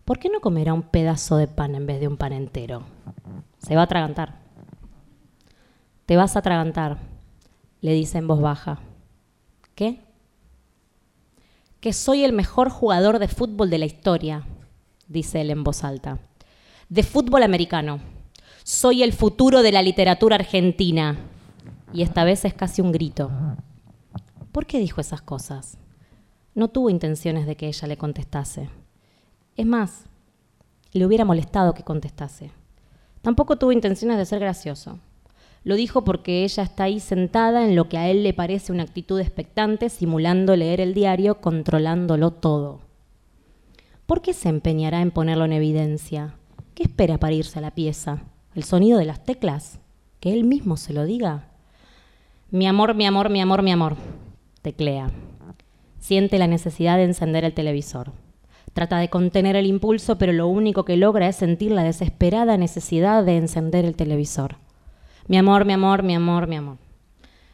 [0.04, 2.84] ¿Por qué no comerá un pedazo de pan en vez de un pan entero?
[3.68, 4.36] Se va a atragantar.
[6.06, 7.00] Te vas a atragantar,
[7.82, 8.80] le dice en voz baja.
[9.76, 10.00] ¿Qué?
[11.82, 14.46] Que soy el mejor jugador de fútbol de la historia,
[15.10, 16.20] dice él en voz alta.
[16.88, 18.00] De fútbol americano
[18.64, 21.18] soy el futuro de la literatura argentina.
[21.94, 23.32] Y esta vez es casi un grito.
[24.52, 25.78] ¿Por qué dijo esas cosas?
[26.56, 28.70] No tuvo intenciones de que ella le contestase.
[29.56, 30.06] Es más,
[30.92, 32.52] le hubiera molestado que contestase.
[33.28, 35.00] Tampoco tuvo intenciones de ser gracioso.
[35.66, 38.84] Lo dijo porque ella está ahí sentada en lo que a él le parece una
[38.84, 42.80] actitud expectante, simulando leer el diario, controlándolo todo.
[44.06, 46.36] ¿Por qué se empeñará en ponerlo en evidencia?
[46.74, 48.22] ¿Qué espera para irse a la pieza?
[48.56, 49.82] el sonido de las teclas,
[50.22, 51.50] que él mismo se lo diga.
[52.50, 53.98] Mi amor, mi amor, mi amor, mi amor,
[54.62, 55.12] teclea.
[56.00, 58.14] Siente la necesidad de encender el televisor.
[58.78, 63.24] Trata de contener el impulso, pero lo único que logra es sentir la desesperada necesidad
[63.24, 64.58] de encender el televisor.
[65.28, 66.78] Mi amor, mi amor, mi amor, mi amor.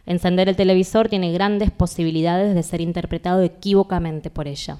[0.06, 4.80] Encender el televisor tiene grandes posibilidades de ser interpretado equívocamente por ella.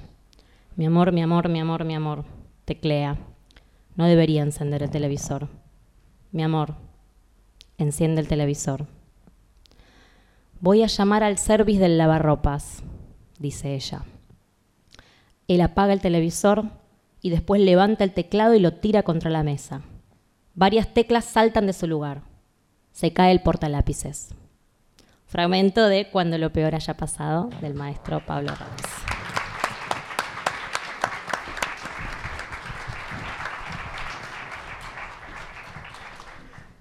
[0.76, 2.26] Mi amor, mi amor, mi amor, mi amor,
[2.66, 3.16] teclea.
[3.96, 5.48] No debería encender el televisor.
[6.30, 6.74] Mi amor,
[7.78, 8.86] enciende el televisor.
[10.60, 12.82] Voy a llamar al service del lavarropas,
[13.38, 14.04] dice ella.
[15.48, 16.64] Él apaga el televisor
[17.20, 19.82] y después levanta el teclado y lo tira contra la mesa.
[20.54, 22.22] Varias teclas saltan de su lugar.
[22.92, 24.34] Se cae el portalápices.
[25.26, 29.13] Fragmento de Cuando lo peor haya pasado, del maestro Pablo Ramos.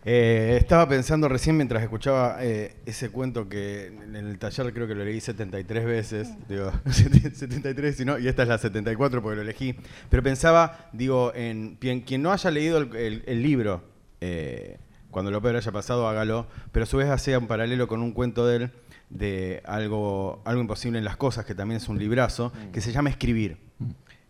[0.05, 4.95] Eh, estaba pensando recién mientras escuchaba eh, ese cuento que en el taller creo que
[4.95, 9.41] lo leí 73 veces, digo, 73 y, no, y esta es la 74 porque lo
[9.43, 9.75] elegí,
[10.09, 13.83] pero pensaba, digo, en quien, no haya leído el, libro,
[14.19, 14.77] eh,
[15.09, 18.11] cuando lo peor haya pasado, hágalo, pero a su vez hacía un paralelo con un
[18.11, 18.71] cuento de él,
[19.09, 23.09] de algo, algo imposible en las cosas, que también es un librazo, que se llama
[23.09, 23.57] Escribir,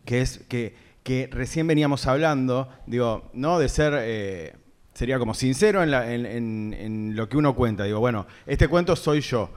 [0.05, 4.61] que es que, que recién veníamos hablando, digo, no de ser
[5.03, 7.83] sería como sincero en, lo que uno cuenta.
[7.83, 9.49] Digo, bueno, este cuento soy yo.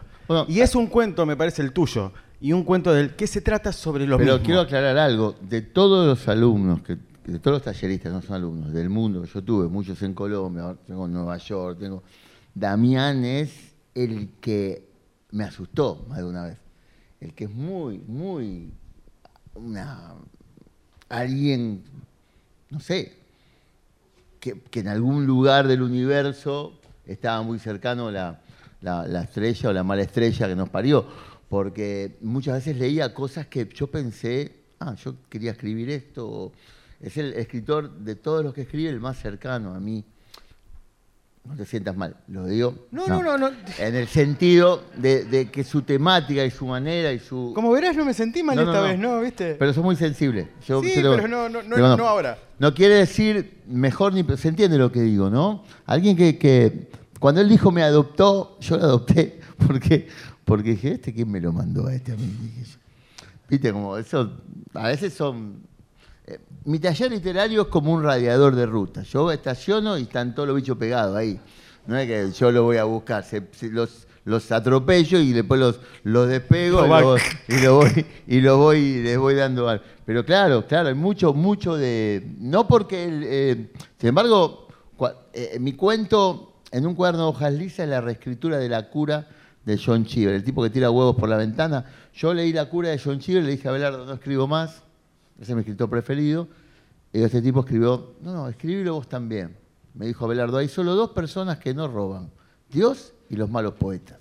[0.48, 2.12] y es un cuento, me parece, el tuyo.
[2.40, 5.36] Y un cuento del que se trata sobre lo Pero quiero aclarar algo.
[5.40, 9.44] De todos los alumnos, que, de todos los talleristas, no son alumnos, del mundo yo
[9.44, 12.02] tuve, muchos en Colombia, tengo en Nueva York, tengo...
[12.52, 14.88] Damián es el que
[15.30, 16.58] me asustó más de una vez.
[17.20, 18.72] El que es muy, muy...
[19.54, 20.12] Una,
[21.08, 21.84] alguien,
[22.68, 23.25] no sé,
[24.70, 28.40] que, en algún lugar del universo estaba muy cercano la,
[28.80, 31.06] la, estrella o la mala estrella que nos parió,
[31.48, 36.52] porque muchas veces leía cosas que yo pensé, ah, yo quería escribir esto.
[37.00, 40.04] Es el escritor de todos los que escribe el más cercano a mí.
[41.46, 42.74] No te sientas mal, lo digo.
[42.90, 43.38] No, no, no.
[43.38, 47.52] no, En el sentido de, que su temática y su manera y su.
[47.54, 49.20] Como verás, no me sentí mal esta vez, ¿no?
[49.20, 49.54] ¿Viste?
[49.54, 50.48] Pero soy muy sensible.
[50.60, 52.38] sí, pero no, no, no, no, ahora.
[52.58, 54.24] No quiere decir mejor ni.
[54.36, 55.64] Se entiende lo que digo, ¿no?
[55.86, 56.90] Alguien que, que.
[57.20, 60.08] Cuando él dijo me adoptó, yo lo adopté porque,
[60.44, 62.30] porque dije, ¿este quién me lo mandó a este a mí?
[63.48, 64.32] Viste, como eso.
[64.74, 65.62] A veces son
[66.26, 69.02] eh, mi taller literario es como un radiador de ruta.
[69.02, 71.40] Yo estaciono y están todos los bichos pegados ahí.
[71.86, 73.24] No es que yo lo voy a buscar,
[73.70, 76.84] los, los atropello y después los, los despego
[77.46, 79.84] y, lo voy, y lo voy les voy dando algo.
[80.04, 82.26] Pero claro, claro, hay mucho, mucho de.
[82.38, 83.08] No porque.
[83.08, 84.66] Eh, sin embargo,
[85.32, 89.28] eh, mi cuento en un cuaderno de hojas lisas es la reescritura de la cura
[89.64, 91.84] de John Cheever, el tipo que tira huevos por la ventana.
[92.12, 94.85] Yo leí la cura de John Cheever y le dije a Belardo, no escribo más
[95.40, 96.48] es mi escritor preferido.
[97.12, 99.56] Y este tipo escribió, no, no, escribilo vos también.
[99.94, 102.30] Me dijo Abelardo, hay solo dos personas que no roban,
[102.70, 104.18] Dios y los malos poetas.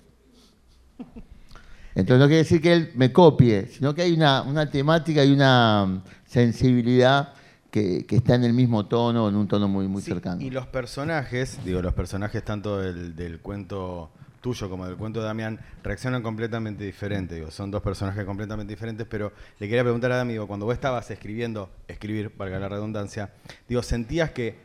[1.94, 6.02] Entonces no quiere decir que él me copie, sino que hay una, temática y una
[6.26, 7.32] sensibilidad
[7.70, 10.40] que, está en el mismo tono, en un tono muy, muy cercano.
[10.40, 14.10] Y los personajes, digo, los personajes tanto del cuento
[14.40, 17.34] tuyo como del cuento de Damián reaccionan completamente diferente.
[17.34, 21.10] Digo, son dos personajes completamente diferentes, pero le quería preguntar a Damián, cuando vos estabas
[21.10, 23.32] escribiendo, escribir, valga la redundancia,
[23.68, 24.56] digo, ¿sentías que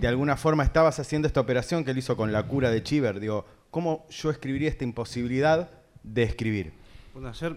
[0.00, 3.20] de alguna forma estabas haciendo esta operación que él hizo con la cura de Chiver?
[3.20, 5.70] Digo, ¿cómo yo escribiría esta imposibilidad
[6.02, 6.72] de escribir?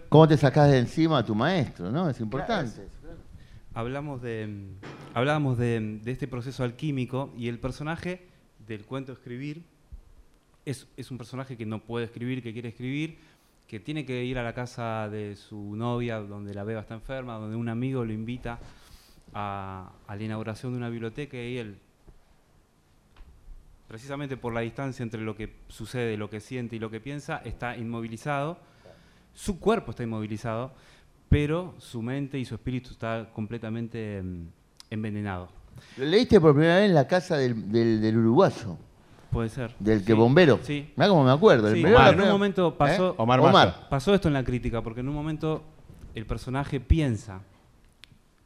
[0.08, 1.90] ¿Cómo te sacás de encima a tu maestro?
[1.90, 2.08] ¿no?
[2.08, 2.88] Es importante.
[3.74, 4.68] Hablamos de,
[5.14, 8.26] hablábamos de, de este proceso alquímico y el personaje
[8.66, 9.64] del cuento escribir
[10.64, 13.18] es, un personaje que no puede escribir, que quiere escribir,
[13.66, 17.34] que tiene que ir a la casa de su novia, donde la beba está enferma,
[17.34, 18.58] donde un amigo lo invita
[19.32, 21.78] a, la inauguración de una biblioteca y él,
[23.86, 27.40] precisamente por la distancia entre lo que sucede, lo que siente y lo que piensa,
[27.44, 28.58] está inmovilizado.
[29.34, 30.72] Su cuerpo está inmovilizado,
[31.28, 34.46] pero su mente y su espíritu está completamente mm,
[34.90, 35.48] envenenado.
[35.96, 38.76] Lo leíste por primera vez en la casa del, del uruguayo.
[39.30, 39.74] Puede ser.
[39.78, 40.58] Del que bombero.
[40.62, 40.90] Sí.
[40.96, 41.68] Mira cómo me acuerdo.
[41.68, 42.74] en un momento ¿Eh?
[42.76, 45.62] pasó, Omar, pasó esto en la crítica, porque en un momento
[46.14, 47.42] el personaje piensa,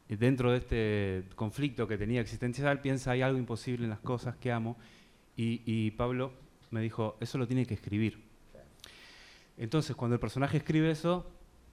[0.07, 4.51] dentro de este conflicto que tenía existencial, piensa hay algo imposible en las cosas que
[4.51, 4.77] amo.
[5.37, 6.31] Y, Pablo
[6.71, 8.23] me dijo, eso lo tiene que escribir.
[9.57, 11.25] Entonces, cuando el personaje escribe eso,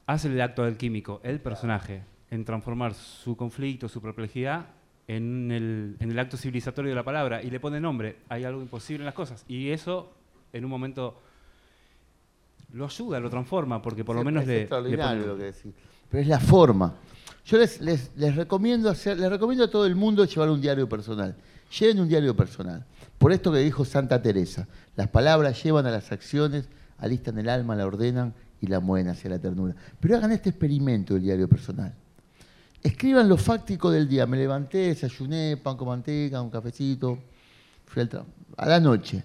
[0.06, 4.66] hace el acto del químico, el personaje, en transformar su conflicto, su perplejidad,
[5.08, 9.06] en el, acto civilizatorio de la palabra y le pone nombre, hay algo imposible en
[9.06, 9.44] las cosas.
[9.48, 10.12] Y eso,
[10.52, 11.20] en un momento,
[12.72, 15.72] lo ayuda, lo transforma, porque por lo menos le, lo que decís.
[16.08, 16.94] Pero es la forma.
[17.44, 21.34] Yo les, les, recomiendo hacer, les recomiendo a todo el mundo llevar un diario personal.
[21.78, 22.84] Lleven un diario personal.
[23.18, 27.74] Por esto que dijo Santa Teresa, las palabras llevan a las acciones, alistan el alma,
[27.74, 29.74] la ordenan y la mueven hacia la ternura.
[29.98, 31.94] Pero hagan este experimento del diario personal.
[32.82, 34.26] Escriban lo fáctico del día.
[34.26, 37.18] Me levanté, desayuné, pan con manteca, un cafecito,
[37.86, 38.24] fui al
[38.56, 39.22] a la noche.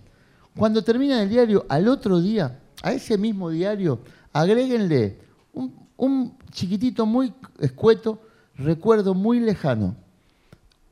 [0.56, 4.00] Cuando termina el diario, al otro día, a ese mismo diario,
[4.32, 5.20] agréguenle
[5.54, 8.22] un, un chiquitito muy escueto,
[8.56, 9.96] recuerdo muy lejano.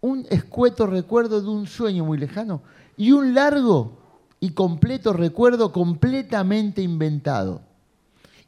[0.02, 2.62] Un escueto recuerdo de un sueño muy lejano.
[2.98, 3.98] Y un largo
[4.40, 7.62] y completo recuerdo completamente inventado.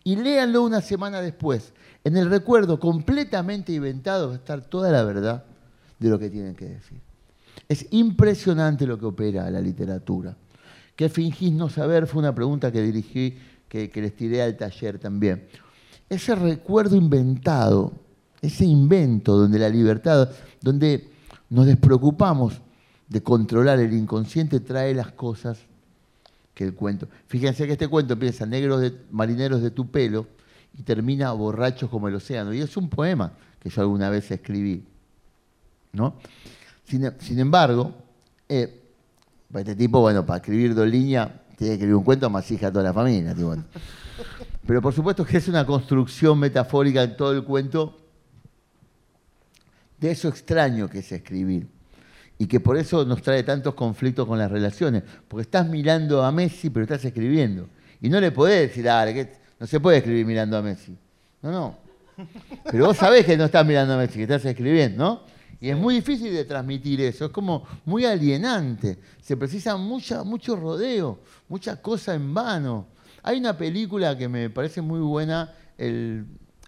[0.07, 1.73] Y léanlo una semana después.
[2.05, 5.43] En el recuerdo completamente inventado va a estar toda la verdad
[5.99, 7.01] de lo que tienen que decir.
[7.67, 10.33] Es impresionante lo que opera la literatura.
[10.95, 12.07] ¿Qué fingís no saber?
[12.07, 13.37] Fue una pregunta que dirigí,
[13.67, 15.45] que, les tiré al taller también.
[16.07, 17.91] Ese recuerdo inventado,
[18.41, 20.29] ese invento donde la libertad,
[20.61, 21.09] donde
[21.49, 22.61] nos despreocupamos
[23.09, 25.59] de controlar el inconsciente, trae las cosas
[26.57, 27.07] que el cuento.
[27.27, 30.25] Fíjense que este cuento empieza negros marineros de tu pelo
[30.75, 32.51] y termina borrachos como el océano.
[32.51, 34.83] Y es un poema que yo alguna vez escribí.
[35.93, 36.15] ¿no?
[36.83, 37.93] Sin, embargo,
[38.49, 38.89] eh,
[39.53, 42.71] este tipo, bueno, para escribir dos líneas, tiene que escribir un cuento más hija a
[42.71, 43.35] toda la familia.
[44.65, 47.99] Pero por supuesto que es una construcción metafórica en todo el cuento
[49.99, 51.67] de eso extraño que es escribir.
[52.39, 55.03] Y que por eso nos trae tantos conflictos con las relaciones.
[55.27, 57.67] Porque estás mirando a Messi, pero estás escribiendo.
[58.01, 60.95] Y no le podés decir, ah, que no se puede escribir mirando a Messi.
[61.41, 61.77] No, no.
[62.71, 65.21] Pero vos sabés que no estás mirando a Messi, que estás escribiendo, ¿no?
[65.59, 68.99] Y es muy difícil de transmitir eso, es como muy alienante.
[69.21, 72.87] Se precisa mucha, mucho rodeo, mucha cosa en vano.
[73.23, 76.25] Hay una película que me parece muy buena, El,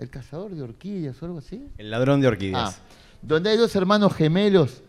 [0.10, 1.68] cazador de orquídeas o algo así.
[1.78, 2.76] El ladrón de orquídeas.
[2.76, 2.84] Ah,
[3.22, 4.82] donde hay dos hermanos gemelos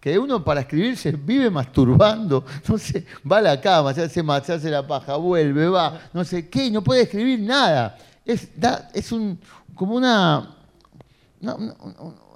[0.00, 4.22] que uno para escribir se vive masturbando, no sé, va a la cama, se hace,
[4.44, 7.96] se hace la paja, vuelve, va, no sé qué, y no puede escribir nada.
[8.24, 8.48] Es,
[8.94, 9.40] es un,
[9.74, 10.56] como una...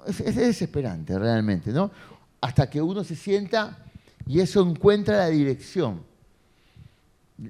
[0.07, 1.91] es, desesperante realmente, ¿no?
[2.41, 3.77] Hasta que uno se sienta
[4.27, 6.03] y eso encuentra la dirección.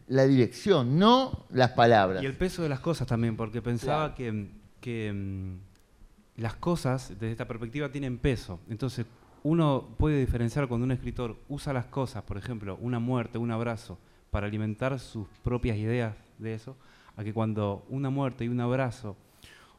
[0.08, 2.24] La dirección, no las palabras.
[2.24, 4.50] Y el peso de las cosas también, porque pensaba que,
[4.80, 8.60] que mm, las cosas, desde esta perspectiva, tienen peso.
[8.70, 9.06] Entonces,
[9.44, 13.98] uno puede diferenciar cuando un escritor usa las cosas, por ejemplo, una muerte, un abrazo,
[14.32, 16.76] para alimentar sus propias ideas de eso,
[17.16, 19.16] a que cuando una muerte y un abrazo,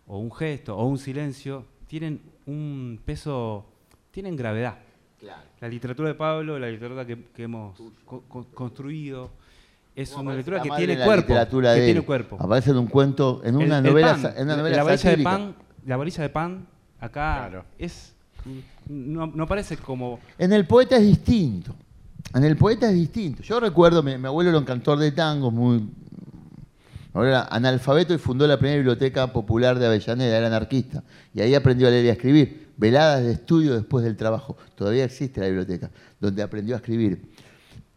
[0.07, 3.67] o un gesto, o un silencio, tienen un peso,
[4.11, 4.79] tienen gravedad.
[5.61, 7.81] La literatura de Pablo, la literatura que, hemos
[8.53, 9.31] construido,
[9.97, 11.35] es una literatura que tiene cuerpo.
[11.35, 12.37] Que tiene cuerpo.
[12.39, 15.57] Aparece en un cuento, en una novela, en una novela la varilla de pan,
[15.87, 16.67] la varilla de pan
[17.01, 18.14] acá es
[18.89, 20.21] no, parece como...
[20.39, 21.75] En el poeta es distinto.
[22.35, 23.43] En el poeta es distinto.
[23.43, 25.89] Yo recuerdo, mi, abuelo era un cantor de tango, muy...
[27.15, 31.05] Era analfabeto y fundó la primera biblioteca popular de Avellaneda, era anarquista.
[31.33, 32.73] Y ahí aprendió a leer y a escribir.
[32.77, 34.57] Veladas de estudio después del trabajo.
[34.75, 35.91] Todavía existe la biblioteca,
[36.21, 37.31] donde aprendió a escribir.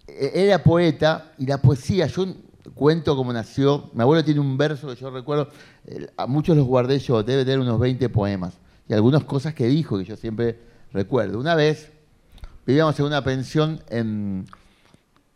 [0.08, 2.28] E, era poeta y la poesía, yo
[2.76, 3.90] cuento cómo nació.
[3.96, 5.50] Mi abuelo tiene un verso que yo recuerdo,
[6.16, 8.54] a muchos los guardé yo, debe tener unos 20 poemas
[8.90, 10.60] y algunas cosas que dijo que yo siempre
[10.94, 11.40] recuerdo.
[11.40, 11.92] Una vez
[12.66, 14.46] vivíamos en una pensión en,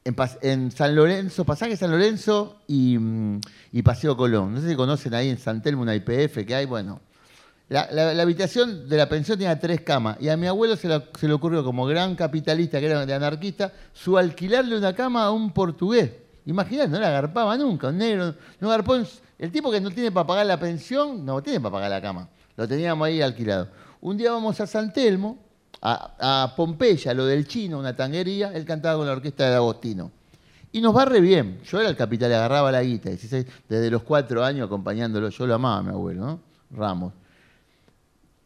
[0.03, 3.37] en, San Lorenzo, pasaje San Lorenzo mm,
[3.71, 4.53] y, Paseo Colón.
[4.53, 7.01] No sé si conocen ahí en San Telmo una IPF que hay, bueno.
[7.69, 11.63] La, habitación de la pensión tenía tres camas y a mi abuelo se, le ocurrió,
[11.63, 16.11] como gran capitalista que era de anarquista, su alquilarle una cama a un portugués.
[16.45, 18.97] Imagínate, no la agarpaba nunca, un negro, no agarpó.
[19.39, 22.27] El tipo que no tiene para pagar la pensión, no tiene para pagar la cama.
[22.55, 23.69] Lo teníamos ahí alquilado.
[24.01, 25.37] Un día vamos a San Telmo,
[25.81, 30.11] a, Pompeya, lo del chino, una tanguería, él cantaba con la orquesta de Agostino.
[30.71, 31.59] Y nos va re bien.
[31.63, 35.29] Yo era el capital, agarraba la guita, desde los cuatro años acompañándolo.
[35.29, 36.39] Yo lo amaba mi abuelo, ¿no?
[36.71, 37.13] Ramos.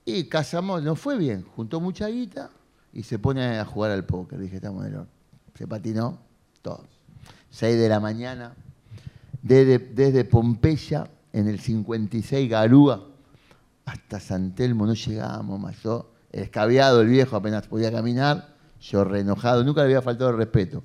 [0.06, 2.50] Y casamos, nos fue bien, juntó mucha guita
[2.94, 4.40] y se pone a jugar al póker.
[4.40, 5.00] Dije, estamos el
[5.56, 6.20] Se patinó,
[6.62, 6.86] todo.
[7.50, 8.54] Seis de la mañana,
[9.42, 13.04] desde, desde Pompeya, en el 56, Garúa,
[13.86, 15.82] hasta San Telmo no llegábamos más.
[15.84, 20.84] Yo, escabeado el viejo, apenas podía caminar, yo reenojado, nunca le había faltado el respeto.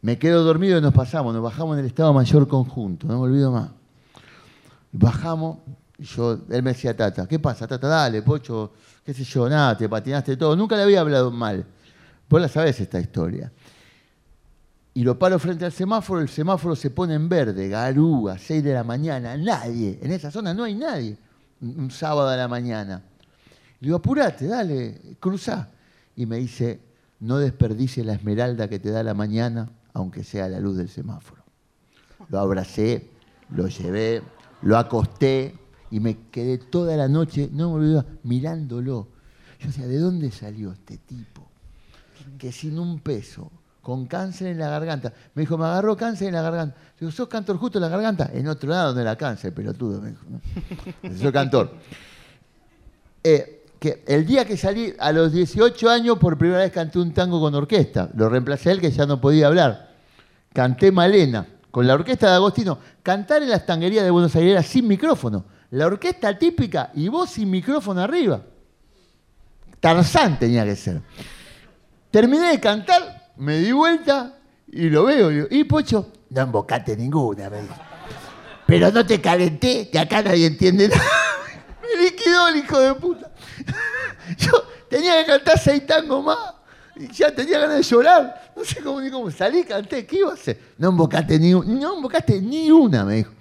[0.00, 3.20] Me quedo dormido y nos pasamos, nos bajamos en el Estado Mayor conjunto, no me
[3.20, 3.70] olvido más.
[4.92, 5.58] Bajamos,
[5.98, 7.86] y yo, él me decía, Tata, ¿qué pasa, Tata?
[7.86, 8.72] Dale, Pocho,
[9.04, 10.56] qué sé yo, nada, te patinaste todo.
[10.56, 11.64] Nunca le había hablado mal.
[12.28, 13.52] Vos la sabés esta historia.
[14.94, 18.74] Y lo paro frente al semáforo, el semáforo se pone en verde, garúa, 6 de
[18.74, 19.98] la mañana, nadie.
[20.02, 21.16] En esa zona no hay nadie
[21.62, 23.02] un sábado a la mañana.
[23.80, 25.70] Le digo, apurate, dale, cruzá.
[26.16, 26.80] Y me dice,
[27.20, 31.42] no desperdicie la esmeralda que te da la mañana, aunque sea la luz del semáforo.
[32.28, 33.10] Lo abracé,
[33.50, 34.22] lo llevé,
[34.62, 35.54] lo acosté
[35.90, 39.08] y me quedé toda la noche, no me olvidaba, mirándolo.
[39.60, 41.48] Yo decía, ¿de dónde salió este tipo?
[42.38, 43.50] Que sin un peso,
[43.82, 45.12] con cáncer en la garganta.
[45.34, 46.76] Me dijo, me agarró cáncer en la garganta.
[46.98, 48.30] Digo, ¿sos cantor justo en la garganta?
[48.32, 50.24] En otro lado donde la cáncer, pelotudo, me dijo.
[51.20, 51.72] Soy cantor.
[53.24, 57.12] Eh, que el día que salí, a los 18 años, por primera vez canté un
[57.12, 58.08] tango con orquesta.
[58.14, 59.90] Lo reemplacé a él, que ya no podía hablar.
[60.52, 62.78] canté Malena con la orquesta de Agostino.
[63.02, 65.44] Cantar en las tanguerías de Buenos Aires sin micrófono.
[65.70, 68.42] La orquesta típica y vos sin micrófono arriba.
[69.80, 71.00] Tarzán tenía que ser.
[72.12, 75.30] Terminé de cantar, me di vuelta y lo veo.
[75.30, 77.74] Y, y Pocho, no embocate ninguna, me dijo.
[78.66, 81.02] Pero no te calenté, que acá nadie entiende nada.
[81.82, 83.30] me liquidó el hijo de puta.
[84.38, 84.52] Yo
[84.88, 86.38] tenía que cantar seis tangos más.
[86.94, 88.52] Y ya tenía ganas de llorar.
[88.54, 89.30] No sé cómo ni cómo.
[89.30, 90.06] Salí, canté.
[90.06, 90.60] ¿Qué iba a hacer?
[90.78, 93.32] No embocaste ni, no embocaste ni una, me dijo.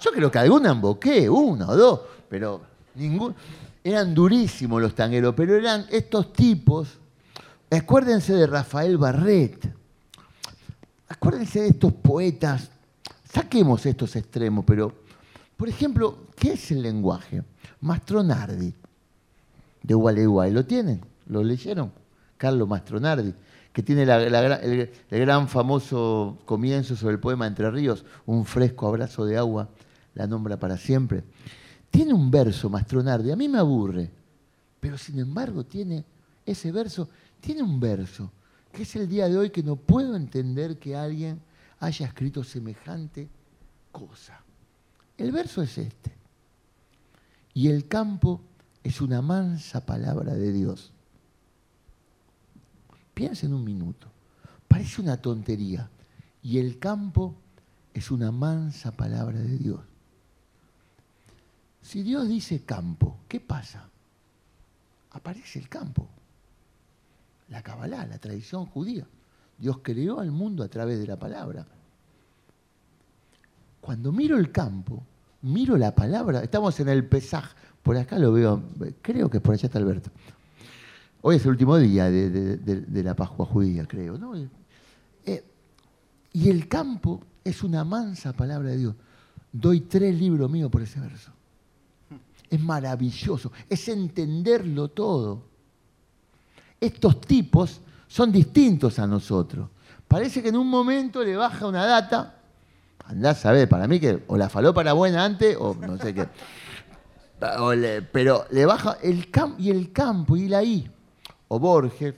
[0.00, 2.62] Yo creo que alguna emboqué, una o dos, pero
[2.94, 3.34] ningún.
[3.82, 6.99] Eran durísimos los tangueros, pero eran estos tipos.
[7.70, 9.72] Acuérdense de Rafael Barret.
[11.08, 12.70] Acuérdense de estos poetas.
[13.32, 14.92] Saquemos estos extremos, pero,
[15.56, 17.44] por ejemplo, ¿qué es el lenguaje?
[17.80, 18.74] Mastronardi,
[19.82, 20.50] de Gualeguay.
[20.50, 21.00] ¿Lo tienen?
[21.26, 21.92] ¿Lo leyeron?
[22.36, 23.34] Carlos Mastronardi,
[23.72, 29.36] que tiene el gran famoso comienzo sobre el poema Entre Ríos, un fresco abrazo de
[29.36, 29.68] agua,
[30.14, 31.22] la nombra para siempre.
[31.90, 34.10] Tiene un verso Mastronardi, a mí me aburre,
[34.80, 36.04] pero sin embargo tiene
[36.46, 37.08] ese verso,
[37.40, 38.30] tiene un verso,
[38.72, 41.40] que es el día de hoy que no puedo entender que alguien
[41.80, 43.28] haya escrito semejante
[43.90, 44.40] cosa.
[45.16, 46.12] El verso es este.
[47.54, 48.40] Y el campo
[48.82, 50.92] es una mansa palabra de Dios.
[53.12, 54.06] Piensen un minuto.
[54.68, 55.90] Parece una tontería.
[56.42, 57.34] Y el campo
[57.92, 59.80] es una mansa palabra de Dios.
[61.82, 63.88] Si Dios dice campo, ¿qué pasa?
[65.10, 66.08] Aparece el campo.
[67.50, 69.06] La Kabbalah, la tradición judía.
[69.58, 71.66] Dios creó al mundo a través de la palabra.
[73.80, 75.02] Cuando miro el campo,
[75.42, 77.44] miro la palabra, estamos en el Pesaj,
[77.82, 78.62] por acá lo veo,
[79.02, 80.10] creo que por allá está Alberto.
[81.22, 84.16] Hoy es el último día de, la Pascua judía, creo.
[84.16, 84.34] ¿no?
[85.26, 85.44] Eh,
[86.32, 88.94] y el campo es una mansa palabra de Dios.
[89.52, 91.32] Doy tres libros míos por ese verso.
[92.48, 95.49] Es maravilloso, es entenderlo todo.
[96.80, 99.68] Estos tipos son distintos a nosotros.
[100.08, 102.34] Parece que en un momento le baja una data,
[103.04, 106.14] andá a saber, para mí que o la falopa era buena antes o no sé
[106.14, 106.26] qué.
[108.12, 110.90] Pero le baja el campo y el campo y la I.
[111.48, 112.14] O Borges,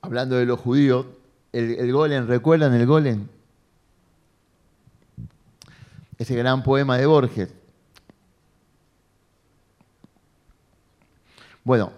[0.00, 1.06] hablando de los judíos,
[1.52, 3.28] el Golem, ¿recuerdan el Golem?
[6.18, 7.61] Ese gran poema de Borges.
[11.64, 11.92] Bueno,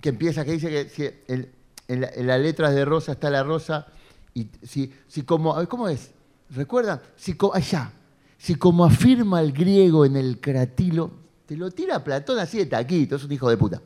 [0.00, 1.48] que empieza, que dice que si en,
[1.88, 3.86] en la- en las letras de rosa está la rosa,
[4.34, 6.10] y si, si como, a ver, ¿cómo es?
[6.50, 7.00] ¿Recuerdan?
[7.16, 7.92] Si allá,
[8.38, 11.10] si como afirma el griego en el cratilo,
[11.46, 13.80] te lo tira Platón así de taquito, es un hijo de puta.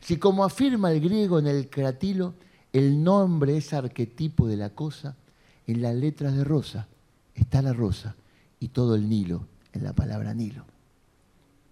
[0.00, 2.34] Si como afirma el griego en el cratilo,
[2.72, 5.16] el nombre es arquetipo de la cosa,
[5.66, 6.86] en las letras de rosa
[7.34, 8.14] está la rosa
[8.60, 10.64] y todo el Nilo en la palabra Nilo.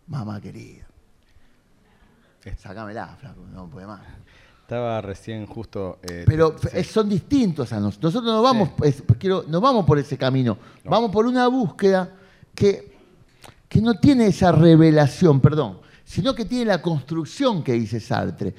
[0.09, 0.87] Mamá querida.
[2.55, 4.01] Sácamela, flaco, no puede más.
[4.63, 5.99] Estaba recién justo.
[6.03, 6.83] eh, Pero sí.
[6.85, 8.13] son distintos a nosotros.
[8.15, 10.59] Nosotros no vamos, es- quiero, no vamos por ese camino.
[10.85, 10.91] No.
[10.91, 12.11] Vamos por una búsqueda
[12.55, 12.97] que,
[13.69, 18.55] que no tiene esa revelación, perdón, sino que tiene la construcción que dice Sartre.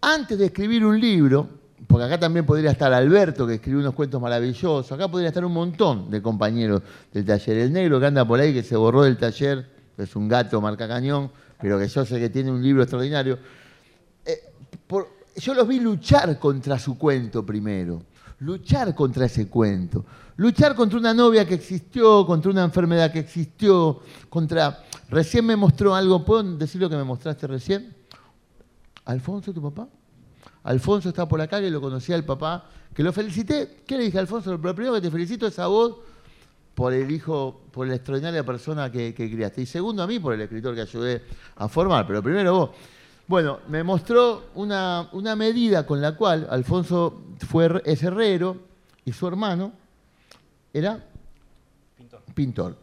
[0.00, 1.48] Antes de escribir un libro,
[1.86, 5.52] porque acá también podría estar Alberto, que escribió unos cuentos maravillosos, acá podría estar un
[5.52, 6.82] montón de compañeros
[7.12, 7.56] del taller.
[7.58, 9.66] El negro que anda por ahí, que se borró del taller,
[9.96, 11.30] es un gato marca cañón,
[11.60, 13.38] pero que yo sé que tiene un libro extraordinario.
[14.24, 14.52] Eh,
[15.36, 18.02] yo los vi luchar contra su cuento primero,
[18.40, 20.04] luchar contra ese cuento,
[20.36, 24.82] luchar contra una novia que existió, contra una enfermedad que existió, contra...
[25.08, 27.94] Recién me mostró algo, ¿puedo decir lo que me mostraste recién?
[29.04, 29.88] Alfonso, tu papá.
[30.64, 33.82] Alfonso está por acá, que lo conocía el papá, que lo felicité.
[33.86, 34.50] ¿Qué le dije, Alfonso?
[34.50, 35.98] Lo primero que te felicito es a vos
[36.76, 39.62] por el hijo, por la extraordinaria persona que, que criaste.
[39.62, 41.22] Y segundo a mí por el escritor que ayudé
[41.56, 42.70] a formar, pero primero vos.
[43.26, 48.58] Bueno, me mostró una, una medida con la cual Alfonso fue, es herrero
[49.06, 49.72] y su hermano
[50.70, 51.02] era
[52.34, 52.76] pintor.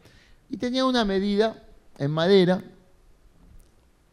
[0.49, 1.63] Y tenía una medida
[1.99, 2.63] en madera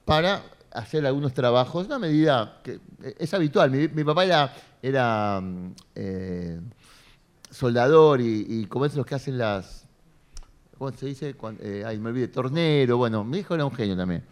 [0.05, 2.81] para hacer algunos trabajos, una medida que
[3.19, 3.71] es habitual.
[3.71, 6.61] Mi, mi papá era, era mm, eh,
[7.51, 9.87] soldador y, y como es los que hacen las,
[10.79, 11.35] ¿cómo se dice?
[11.61, 14.23] Eh, ay, me olvidé, tornero, bueno, mi hijo era un genio también.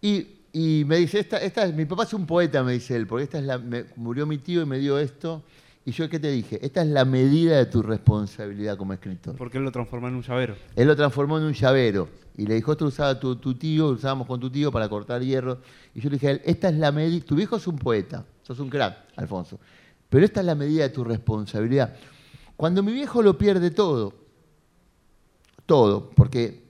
[0.00, 3.06] Y, y me dice, esta, esta es, mi papá es un poeta, me dice él,
[3.06, 5.42] porque esta es la, me- murió mi tío y me dio esto.
[5.86, 6.58] Y yo, ¿qué te dije?
[6.64, 9.36] Esta es la medida de tu responsabilidad como escritor.
[9.36, 10.56] Porque él lo transformó en un llavero.
[10.76, 12.08] Él lo transformó en un llavero.
[12.38, 15.58] Y le dijo, esto usaba tu, tu tío, usábamos con tu tío para cortar hierro.
[15.94, 18.24] Y yo le dije a él, esta es la medida, tu viejo es un poeta.
[18.42, 19.60] sos un crack, Alfonso.
[20.08, 21.94] Pero esta es la medida de tu responsabilidad.
[22.56, 24.14] Cuando mi viejo lo pierde todo,
[25.66, 26.64] todo, porque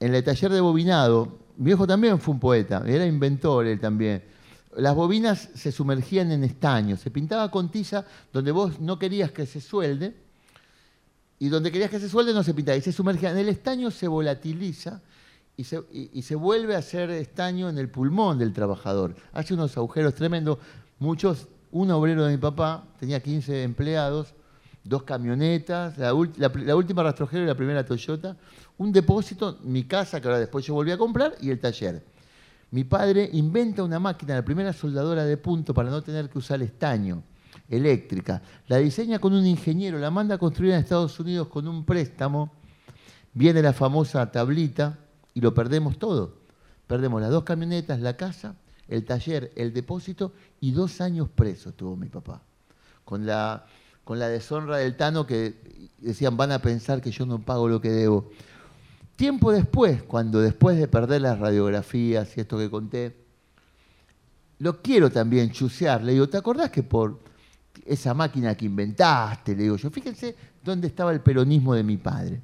[0.00, 4.22] en el taller de bobinado, mi viejo también fue un poeta, era inventor él también.
[4.76, 9.44] Las bobinas se sumergían en estaño, se pintaba con tiza donde vos no querías que
[9.44, 10.14] se suelde,
[11.40, 13.30] y donde querías que se suelde no se pintaba, y se sumergía.
[13.30, 15.00] En el estaño se volatiliza
[15.56, 19.16] y se, y se vuelve a hacer estaño en el pulmón del trabajador.
[19.32, 20.58] Hace unos agujeros tremendos.
[21.00, 24.34] Muchos, un obrero de mi papá, tenía 15 empleados,
[24.88, 28.36] dos camionetas, la, última rastrojera y la primera Toyota,
[28.78, 32.02] un depósito, mi casa, que ahora después yo volví a comprar, y el taller.
[32.70, 36.62] Mi padre inventa una máquina, la primera soldadora de punto para no tener que usar
[36.62, 37.22] estaño,
[37.68, 38.42] eléctrica.
[38.66, 42.52] La diseña con un ingeniero, la manda a construir en Estados Unidos con un préstamo.
[43.32, 44.98] Viene la famosa tablita
[45.34, 46.38] y lo perdemos todo.
[46.86, 48.54] Perdemos las dos camionetas, la casa,
[48.88, 52.42] el taller, el depósito y dos años preso tuvo mi papá.
[53.04, 53.66] Con la
[54.08, 55.54] con la deshonra del Tano que
[55.98, 58.30] decían van a pensar que yo no pago lo que debo.
[59.16, 63.14] Tiempo después, cuando después de perder las radiografías y esto que conté,
[64.60, 66.02] lo quiero también chusear.
[66.02, 67.18] Le digo, ¿te acordás que por
[67.84, 70.34] esa máquina que inventaste, le digo yo, fíjense
[70.64, 72.40] dónde estaba el peronismo de mi padre.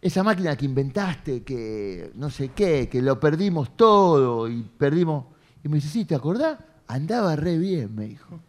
[0.00, 5.24] Esa máquina que inventaste, que no sé qué, que lo perdimos todo y perdimos.
[5.62, 6.58] Y me dice, sí, ¿te acordás?
[6.88, 8.40] Andaba re bien, me dijo.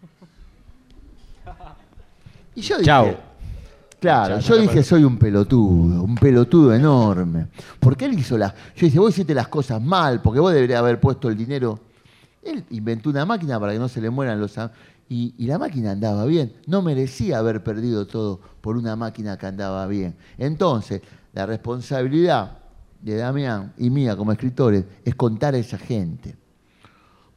[2.55, 3.17] Y yo dije,
[3.99, 7.47] claro, yo dije, soy un pelotudo, un pelotudo enorme.
[7.79, 8.53] Porque él hizo las.
[8.75, 11.79] Yo dije, vos hiciste las cosas mal, porque vos deberías haber puesto el dinero.
[12.43, 14.55] Él inventó una máquina para que no se le mueran los.
[15.09, 16.53] Y, y la máquina andaba bien.
[16.67, 20.15] No merecía haber perdido todo por una máquina que andaba bien.
[20.37, 21.01] Entonces,
[21.33, 22.59] la responsabilidad
[23.01, 26.35] de Damián y mía como escritores es contar a esa gente.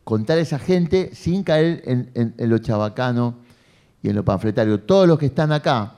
[0.04, 3.45] Contar a esa gente sin caer en, en lo chabacano
[4.06, 4.78] y en lo panfletario.
[4.80, 5.94] Todos los que están acá,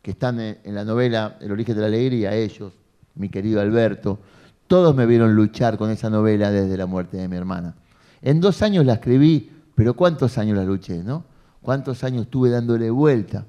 [0.00, 2.72] que están en la novela El origen de la alegría, ellos,
[3.14, 4.18] mi querido Alberto,
[4.66, 7.74] todos me vieron luchar con esa novela desde la muerte de mi hermana.
[8.22, 11.24] En dos años la escribí, pero ¿cuántos años la luché, no?
[11.60, 13.44] ¿Cuántos años estuve dándole vuelta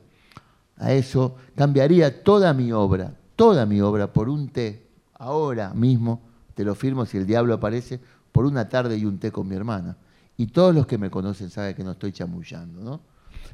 [0.75, 1.37] a eso?
[1.55, 6.21] Cambiaría toda mi obra, toda mi obra por un té, ahora mismo,
[6.55, 8.01] te lo firmo si el diablo aparece,
[8.33, 9.95] por una tarde y un té con mi hermana.
[10.35, 13.12] Y todos los que me conocen saben que no estoy chamullando, ¿no?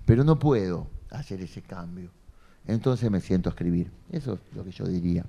[0.10, 2.10] Pero no puedo hacer ese cambio.
[2.66, 3.92] Entonces me siento a escribir.
[4.12, 5.24] Eso es lo que yo diría.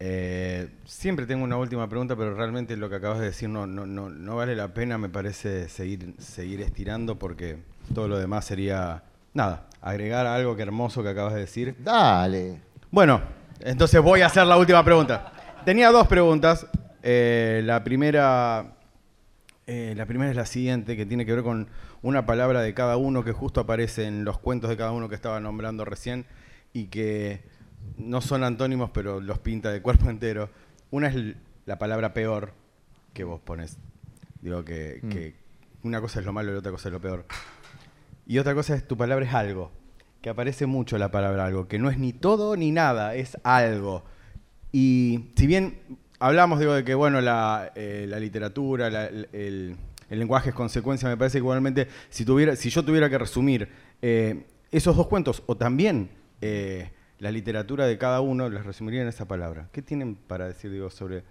[0.00, 3.86] Eh, siempre tengo una última pregunta, pero realmente lo que acabas de decir no, no,
[3.86, 7.58] no, no vale la pena, me parece, seguir, seguir estirando porque
[7.94, 9.04] todo lo demás sería,
[9.34, 11.76] nada, agregar algo que hermoso que acabas de decir.
[11.78, 12.60] Dale.
[12.90, 13.20] Bueno,
[13.60, 15.32] entonces voy a hacer la última pregunta.
[15.64, 16.66] Tenía dos preguntas.
[17.04, 18.77] Eh, la primera
[19.70, 21.68] eh, la primera es la siguiente, que tiene que ver con
[22.00, 25.14] una palabra de cada uno que justo aparece en los cuentos de cada uno que
[25.14, 26.24] estaba nombrando recién
[26.72, 27.42] y que
[27.98, 30.48] no son antónimos, pero los pinta de cuerpo entero.
[30.90, 32.54] Una es la palabra peor
[33.12, 33.76] que vos pones.
[34.40, 35.08] Digo que, mm.
[35.10, 35.34] que
[35.82, 37.26] una cosa es lo malo y otra cosa es lo peor.
[38.26, 39.70] Y otra cosa es tu palabra es algo,
[40.22, 44.02] que aparece mucho la palabra algo, que no es ni todo ni nada, es algo.
[44.72, 45.78] Y si bien
[46.18, 49.76] hablamos digo, de que bueno, la, eh, literatura, el,
[50.10, 53.68] lenguaje es consecuencia, me parece que igualmente si, tuviera, si yo tuviera que resumir
[54.02, 56.10] eh, esos dos cuentos, o también
[56.40, 59.68] eh, la literatura de cada uno, les resumiría en esa palabra.
[59.72, 61.24] ¿Qué tienen para decir digo, sobre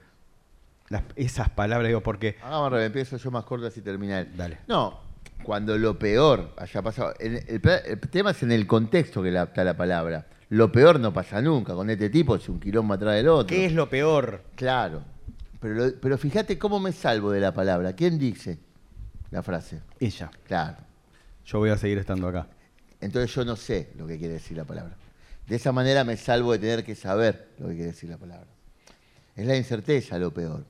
[1.15, 1.88] esas palabras?
[1.88, 2.38] Digo, porque...
[2.41, 4.59] Hagamos empiezo yo más corto así termina Dale.
[4.67, 4.99] No,
[5.43, 7.13] cuando lo peor haya pasado...
[7.19, 7.61] El,
[8.09, 10.27] tema es en el contexto que está la palabra.
[10.49, 11.73] Lo peor no pasa nunca.
[11.73, 13.47] Con este tipo es un quilombo atrás del otro.
[13.47, 14.43] ¿Qué es lo peor?
[14.55, 15.03] Claro.
[15.59, 17.93] Pero, pero fíjate cómo me salvo de la palabra.
[17.93, 18.59] ¿Quién dice
[19.31, 19.81] la frase?
[19.99, 20.31] Ella.
[20.45, 20.77] Claro.
[21.45, 22.47] Yo voy a seguir estando acá.
[23.01, 24.95] Entonces yo no sé lo que quiere decir la palabra.
[25.47, 28.47] De esa manera me salvo de tener que saber lo que quiere decir la palabra.
[29.35, 30.65] Es la incerteza lo peor.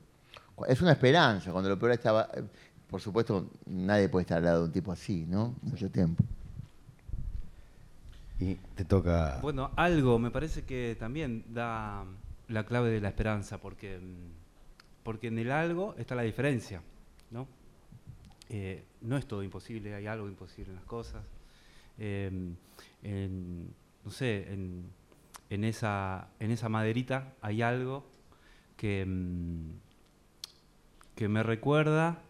[0.66, 1.52] Es una esperanza.
[1.52, 2.28] Cuando lo peor estaba...
[2.34, 2.42] Eh,
[2.88, 5.56] por supuesto, nadie puede estar al lado de un tipo así, ¿no?
[5.62, 6.24] Mucho tiempo.
[8.40, 9.38] Y te toca.
[9.42, 12.04] Bueno, algo me parece que también da
[12.48, 13.98] la clave de la esperanza, porque,
[15.02, 16.82] porque en el algo está la diferencia,
[17.30, 17.48] ¿no?
[18.48, 21.22] Eh, no es todo imposible, hay algo imposible en las cosas.
[21.98, 22.54] Em,
[24.04, 24.84] no sé, en,
[25.50, 28.06] en, esa, en esa maderita hay algo
[28.76, 29.72] que, em,
[31.16, 32.22] que me recuerda,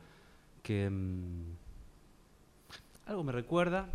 [0.62, 1.44] que em,
[3.06, 3.88] algo me recuerda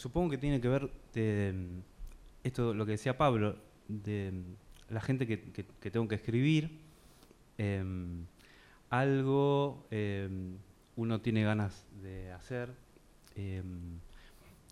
[0.00, 1.80] Supongo que tiene que ver de mm,
[2.42, 4.32] esto, lo que decía Pablo, de
[4.88, 5.36] la gente que,
[5.90, 6.80] tengo que escribir,
[7.58, 8.24] em,
[8.88, 10.56] algo, em,
[10.96, 12.72] uno tiene ganas de hacer,
[13.36, 13.98] em,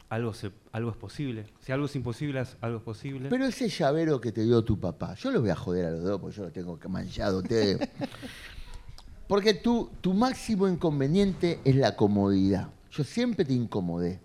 [0.08, 1.44] algo, se, algo es posible.
[1.60, 3.28] Si algo es imposible, algo es posible.
[3.28, 6.04] Pero ese llavero que te dio tu papá, yo lo voy a joder a los
[6.04, 7.42] dos porque yo lo tengo manchado.
[9.28, 12.70] Porque tu, tu máximo inconveniente es la comodidad.
[12.90, 14.22] Yo siempre te incomodé.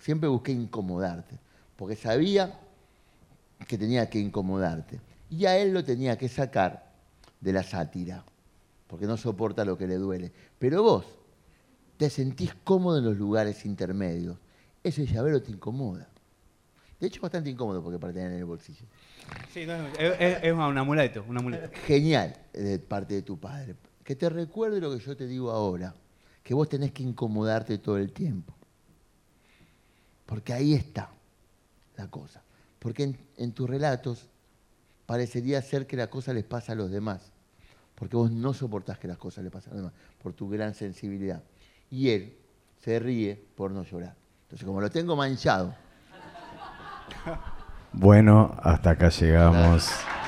[0.00, 1.38] Siempre busqué incomodarte.
[1.76, 2.58] Porque sabía
[3.68, 5.00] que tenía que incomodarte.
[5.30, 6.90] Y a él lo tenía que sacar
[7.40, 8.24] de la sátira.
[8.88, 10.32] Porque no soporta lo que le duele.
[10.58, 11.06] Pero vos
[11.96, 14.36] te sentís cómodo en los lugares intermedios
[14.82, 16.08] ese llavero te incomoda.
[16.98, 18.84] De hecho, bastante incómodo porque para tener en el bolsillo.
[19.52, 19.66] Sí,
[19.98, 21.24] es, un amuleto,
[21.86, 23.74] Genial de parte de tu padre.
[24.04, 25.94] Que te recuerde lo que yo te digo ahora,
[26.42, 28.54] que vos tenés que incomodarte todo el tiempo.
[30.30, 31.10] Porque ahí está
[31.96, 32.40] la cosa.
[32.78, 34.28] Porque en, en tus relatos
[35.04, 37.32] parecería ser que la cosa les pasa a los demás.
[37.96, 40.72] Porque vos no soportás que las cosas le pasen a los demás, por tu gran
[40.72, 41.42] sensibilidad.
[41.90, 42.36] Y él
[42.78, 44.14] se ríe por no llorar.
[44.44, 45.74] Entonces, como lo tengo manchado.
[47.92, 49.90] Bueno, hasta acá llegamos.